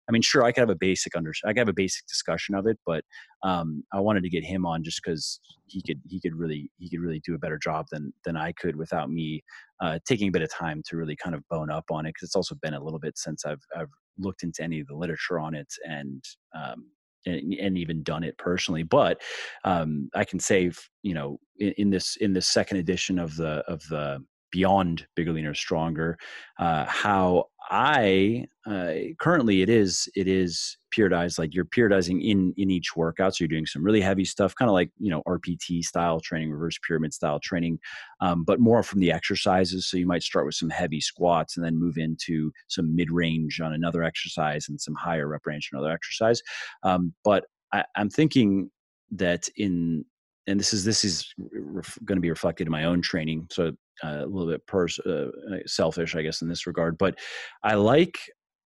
[0.09, 2.55] I mean, sure, I could have a basic under I could have a basic discussion
[2.55, 3.03] of it, but
[3.43, 6.89] um, I wanted to get him on just because he could he could really he
[6.89, 9.43] could really do a better job than than I could without me
[9.81, 12.27] uh, taking a bit of time to really kind of bone up on it because
[12.27, 15.39] it's also been a little bit since I've I've looked into any of the literature
[15.39, 16.23] on it and
[16.55, 16.85] um,
[17.25, 18.83] and, and even done it personally.
[18.83, 19.21] But
[19.63, 20.71] um, I can say,
[21.01, 24.23] you know, in, in, this in this second edition of the of the
[24.53, 26.15] Beyond Bigger Leaner Stronger,
[26.59, 32.69] uh, how I uh, currently it is it is periodized like you're periodizing in in
[32.69, 33.35] each workout.
[33.35, 36.51] So you're doing some really heavy stuff, kind of like you know RPT style training,
[36.51, 37.79] reverse pyramid style training,
[38.21, 39.87] um, but more from the exercises.
[39.87, 43.59] So you might start with some heavy squats and then move into some mid range
[43.59, 46.43] on another exercise and some higher rep range on another exercise.
[46.83, 48.69] Um, but I, I'm thinking
[49.13, 50.05] that in
[50.45, 53.71] and this is this is ref, going to be reflected in my own training so
[54.01, 57.15] a little bit pers- uh, uh, selfish i guess in this regard but
[57.63, 58.17] i like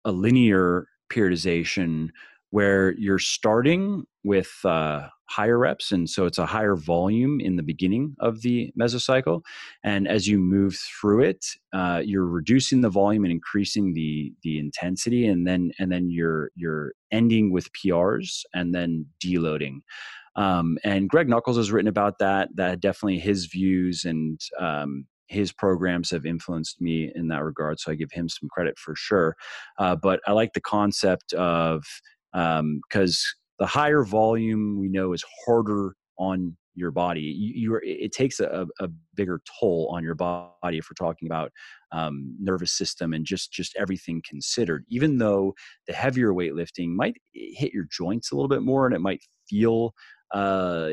[0.04, 2.08] a linear periodization
[2.50, 7.62] where you're starting with uh, higher reps and so it's a higher volume in the
[7.62, 9.42] beginning of the mesocycle
[9.82, 14.58] and as you move through it uh, you're reducing the volume and increasing the the
[14.58, 19.78] intensity and then and then you're you're ending with prs and then deloading.
[20.36, 25.52] Um, and greg Nuckols has written about that that definitely his views and um, his
[25.52, 29.34] programs have influenced me in that regard so i give him some credit for sure
[29.78, 31.82] uh, but i like the concept of
[32.32, 32.80] because um,
[33.58, 37.20] the higher volume we know is harder on your body.
[37.20, 41.26] You, you are, it takes a, a, bigger toll on your body if we're talking
[41.26, 41.50] about
[41.90, 44.84] um, nervous system and just just everything considered.
[44.88, 45.54] Even though
[45.86, 49.94] the heavier weightlifting might hit your joints a little bit more and it might feel
[50.32, 50.90] uh,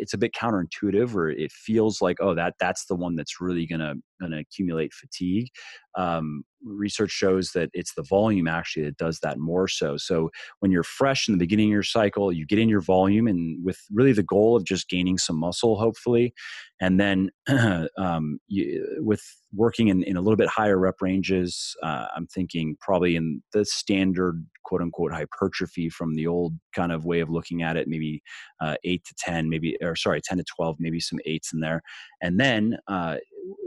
[0.00, 3.66] it's a bit counterintuitive or it feels like oh that that's the one that's really
[3.66, 5.48] gonna gonna accumulate fatigue.
[5.96, 9.96] Um, research shows that it's the volume actually that does that more so.
[9.96, 10.30] So
[10.60, 13.62] when you're fresh in the beginning of your cycle you get in your volume and
[13.64, 16.32] with really the goal of just gaining some muscle hopefully
[16.80, 17.30] and then
[17.98, 19.22] um, you, with
[19.52, 23.64] working in, in a little bit higher rep ranges uh, i'm thinking probably in the
[23.64, 28.22] standard quote unquote hypertrophy from the old kind of way of looking at it maybe
[28.60, 31.82] uh, 8 to 10 maybe or sorry 10 to 12 maybe some eights in there.
[32.20, 33.16] And then uh,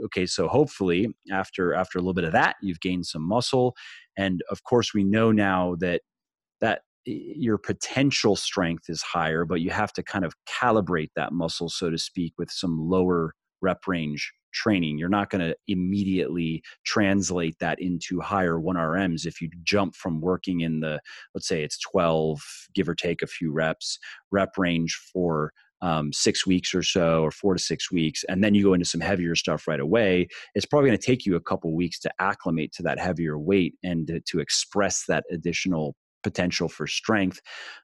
[0.04, 3.74] okay so hopefully after after a little bit of that you've gained some muscle.
[4.16, 6.02] And of course we know now that
[6.60, 11.68] that your potential strength is higher but you have to kind of calibrate that muscle
[11.68, 14.98] so to speak with some lower rep range training.
[14.98, 20.60] You're not going to immediately translate that into higher 1rms if you jump from working
[20.60, 20.98] in the
[21.34, 22.42] let's say it's 12
[22.74, 23.98] give or take a few reps
[24.30, 25.52] rep range for
[25.82, 28.86] um, six weeks or so, or four to six weeks, and then you go into
[28.86, 32.10] some heavier stuff right away, it's probably going to take you a couple weeks to
[32.18, 35.94] acclimate to that heavier weight and to, to express that additional
[36.26, 37.40] potential for strength.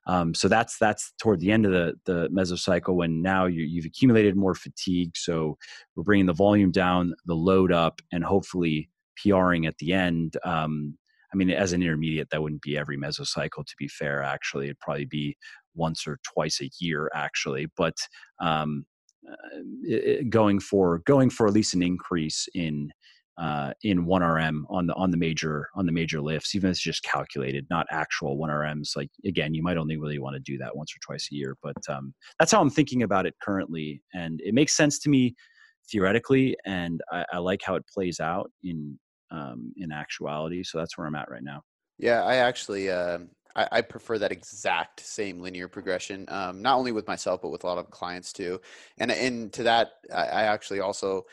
[0.07, 3.87] Um, so that's that's toward the end of the the mesocycle when now you, have
[3.87, 5.17] accumulated more fatigue.
[5.17, 5.57] So
[5.95, 10.37] we're bringing the volume down, the load up, and hopefully PRing at the end.
[10.45, 10.99] Um,
[11.33, 13.65] I mean, as an intermediate, that wouldn't be every mesocycle.
[13.65, 15.37] To be fair, actually, it'd probably be
[15.75, 17.97] once or twice a year actually but
[18.41, 18.85] um,
[19.27, 22.91] uh, going for going for at least an increase in
[23.39, 26.81] uh, in 1rm on the on the major on the major lifts even if it's
[26.81, 30.77] just calculated not actual 1rms like again you might only really want to do that
[30.77, 34.41] once or twice a year but um, that's how i'm thinking about it currently and
[34.45, 35.35] it makes sense to me
[35.91, 38.99] theoretically and i, I like how it plays out in
[39.31, 41.63] um, in actuality so that's where i'm at right now
[41.99, 43.19] yeah i actually uh,
[43.57, 47.65] I, I, prefer that exact same linear progression, um, not only with myself but with
[47.65, 48.61] a lot of clients too.
[48.97, 51.27] And and to that, I, I actually also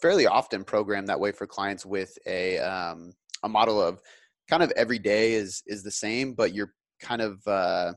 [0.00, 4.00] fairly often program that way for clients with a um, a model of
[4.48, 7.92] kind of every day is is the same, but you're kind of uh,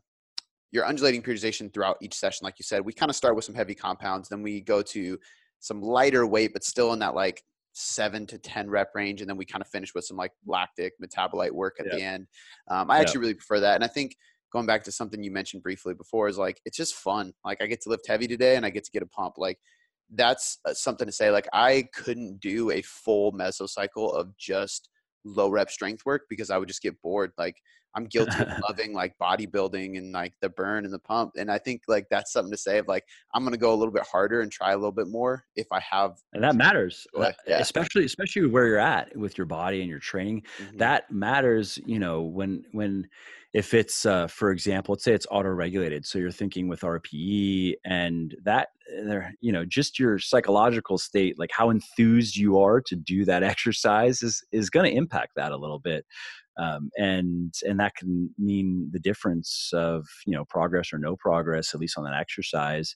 [0.71, 2.45] you're undulating periodization throughout each session.
[2.45, 5.17] Like you said, we kind of start with some heavy compounds, then we go to
[5.59, 7.43] some lighter weight, but still in that like
[7.73, 9.21] seven to 10 rep range.
[9.21, 11.95] And then we kind of finish with some like lactic metabolite work at yeah.
[11.95, 12.27] the end.
[12.69, 13.01] Um, I yeah.
[13.01, 13.75] actually really prefer that.
[13.75, 14.15] And I think
[14.51, 17.33] going back to something you mentioned briefly before is like, it's just fun.
[17.45, 19.35] Like I get to lift heavy today and I get to get a pump.
[19.37, 19.59] Like
[20.15, 21.31] that's uh, something to say.
[21.31, 24.89] Like I couldn't do a full mesocycle of just
[25.23, 27.31] low rep strength work because I would just get bored.
[27.37, 27.57] Like
[27.95, 31.31] I'm guilty of loving like bodybuilding and like the burn and the pump.
[31.37, 33.03] And I think like that's something to say of like
[33.33, 35.79] I'm gonna go a little bit harder and try a little bit more if I
[35.79, 37.05] have and that matters.
[37.47, 37.59] Yeah.
[37.59, 40.43] Especially especially where you're at with your body and your training.
[40.61, 40.77] Mm-hmm.
[40.77, 43.07] That matters, you know, when when
[43.53, 47.73] if it's uh, for example let's say it's auto regulated so you're thinking with rpe
[47.85, 48.69] and that
[49.05, 53.43] there you know just your psychological state like how enthused you are to do that
[53.53, 56.05] exercise is is going to impact that a little bit
[56.57, 61.73] um, and and that can mean the difference of you know progress or no progress
[61.73, 62.95] at least on that exercise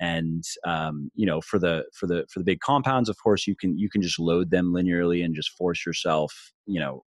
[0.00, 3.56] and um, you know for the for the for the big compounds of course you
[3.56, 7.02] can you can just load them linearly and just force yourself you know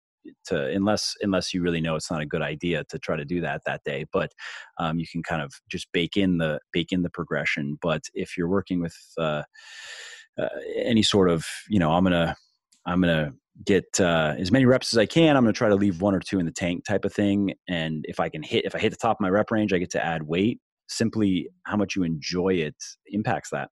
[0.45, 3.41] to unless unless you really know it's not a good idea to try to do
[3.41, 4.31] that that day but
[4.79, 7.77] um, you can kind of just bake in the bake in the progression.
[7.81, 9.43] But if you're working with uh,
[10.39, 12.35] uh, any sort of you know i'm gonna
[12.85, 13.33] i'm gonna
[13.65, 16.19] get uh, as many reps as i can i'm gonna try to leave one or
[16.19, 17.53] two in the tank type of thing.
[17.67, 19.77] And if i can hit if i hit the top of my rep range i
[19.77, 20.59] get to add weight.
[20.89, 22.75] Simply how much you enjoy it
[23.07, 23.69] impacts that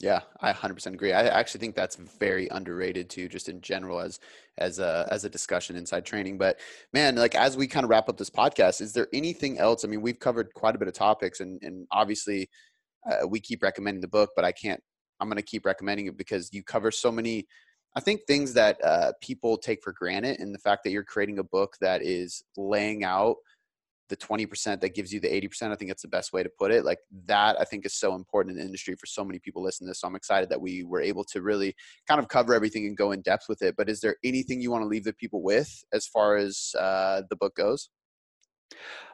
[0.00, 1.12] yeah, I 100% agree.
[1.12, 4.18] I actually think that's very underrated too, just in general as
[4.56, 6.38] as a as a discussion inside training.
[6.38, 6.58] But
[6.94, 9.84] man, like as we kind of wrap up this podcast, is there anything else?
[9.84, 12.48] I mean, we've covered quite a bit of topics, and and obviously
[13.10, 14.80] uh, we keep recommending the book, but I can't.
[15.20, 17.46] I'm going to keep recommending it because you cover so many.
[17.94, 21.40] I think things that uh, people take for granted, and the fact that you're creating
[21.40, 23.36] a book that is laying out
[24.10, 25.72] the 20% that gives you the 80%.
[25.72, 26.84] I think that's the best way to put it.
[26.84, 29.86] Like that, I think is so important in the industry for so many people listening
[29.86, 30.00] to this.
[30.00, 31.74] So I'm excited that we were able to really
[32.06, 33.74] kind of cover everything and go in depth with it.
[33.76, 37.22] But is there anything you want to leave the people with as far as uh,
[37.30, 37.88] the book goes?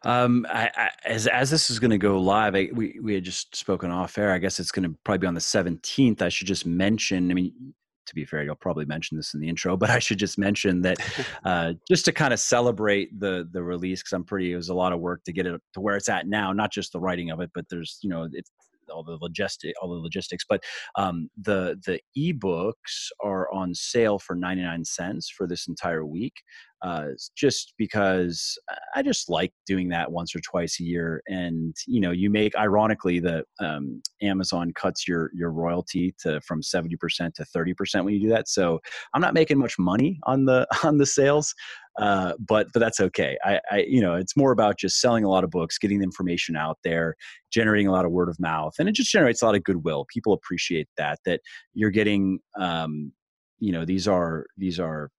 [0.05, 3.25] Um, I, I, as as this is going to go live, I, we we had
[3.25, 4.31] just spoken off air.
[4.33, 6.21] I guess it's going to probably be on the seventeenth.
[6.21, 7.31] I should just mention.
[7.31, 7.75] I mean,
[8.07, 10.83] to be fair, you'll probably mention this in the intro, but I should just mention
[10.83, 10.99] that
[11.45, 14.53] uh, just to kind of celebrate the the release because I'm pretty.
[14.53, 16.53] It was a lot of work to get it to where it's at now.
[16.53, 18.51] Not just the writing of it, but there's you know it's
[18.93, 20.63] all the logistic all the logistics but
[20.97, 26.35] um, the the ebooks are on sale for 99 cents for this entire week
[26.83, 28.59] uh, just because
[28.95, 31.23] I just like doing that once or twice a year.
[31.27, 36.63] And you know, you make ironically the um, Amazon cuts your your royalty to from
[36.63, 38.49] seventy percent to thirty percent when you do that.
[38.49, 38.81] So
[39.15, 41.55] I'm not making much money on the on the sales,
[41.99, 43.39] uh, but but that's okay.
[43.45, 46.05] I, I you know it's more about just selling a lot of books, getting the
[46.05, 47.17] information out there,
[47.51, 50.07] generating a lot of word of mouth, and it just generates a lot of goodwill.
[50.13, 51.41] People appreciate that that
[51.75, 52.41] you're getting.
[52.59, 53.13] Um,
[53.59, 55.11] you know these are these are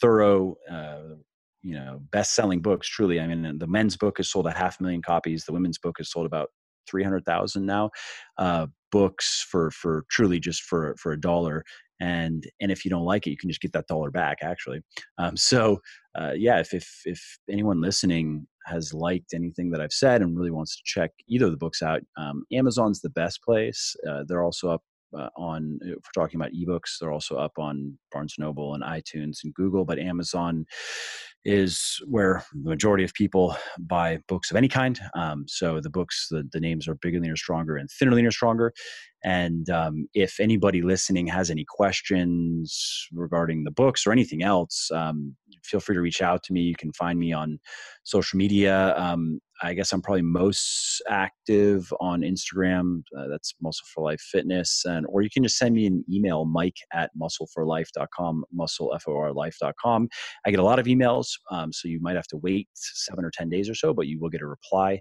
[0.00, 1.14] thorough uh,
[1.62, 5.02] you know best-selling books truly i mean the men's book has sold a half million
[5.02, 6.48] copies the women's book has sold about
[6.88, 7.90] 300000 now
[8.38, 11.64] uh, books for for truly just for for a dollar
[12.00, 14.80] and and if you don't like it you can just get that dollar back actually.
[15.18, 15.78] Um, so
[16.18, 20.50] uh, yeah if, if if anyone listening has liked anything that i've said and really
[20.50, 24.44] wants to check either of the books out um, amazon's the best place uh, they're
[24.44, 24.82] also up
[25.16, 29.38] uh, on if we're talking about ebooks they're also up on barnes noble and itunes
[29.44, 30.64] and google but amazon
[31.44, 36.28] is where the majority of people buy books of any kind um, so the books
[36.30, 38.72] the, the names are bigger leaner stronger and thinner leaner stronger
[39.24, 45.34] and um, if anybody listening has any questions regarding the books or anything else um,
[45.64, 47.58] feel free to reach out to me you can find me on
[48.04, 53.02] social media um, I guess I'm probably most active on Instagram.
[53.16, 56.44] Uh, that's Muscle for Life Fitness, and or you can just send me an email,
[56.44, 60.08] Mike at muscleforlife.com, muscle f o r life.com.
[60.44, 63.30] I get a lot of emails, um, so you might have to wait seven or
[63.30, 65.00] ten days or so, but you will get a reply.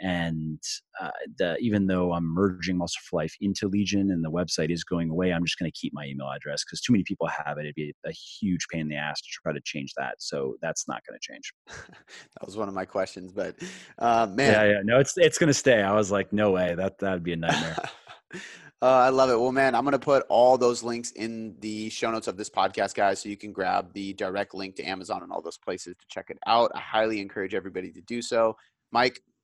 [0.00, 0.62] And
[1.00, 4.84] uh, the, even though I'm merging Muscle for Life into Legion and the website is
[4.84, 7.58] going away, I'm just going to keep my email address because too many people have
[7.58, 7.62] it.
[7.62, 10.14] It'd be a huge pain in the ass to try to change that.
[10.18, 11.52] So that's not going to change.
[11.66, 13.56] that was one of my questions, but
[13.98, 15.82] uh, man, yeah, yeah, no, it's it's going to stay.
[15.82, 17.76] I was like, no way, that that'd be a nightmare.
[18.80, 19.40] Uh, I love it.
[19.40, 22.48] Well, man, I'm going to put all those links in the show notes of this
[22.48, 25.96] podcast, guys, so you can grab the direct link to Amazon and all those places
[25.98, 26.70] to check it out.
[26.76, 28.56] I highly encourage everybody to do so.
[28.92, 29.20] Mike,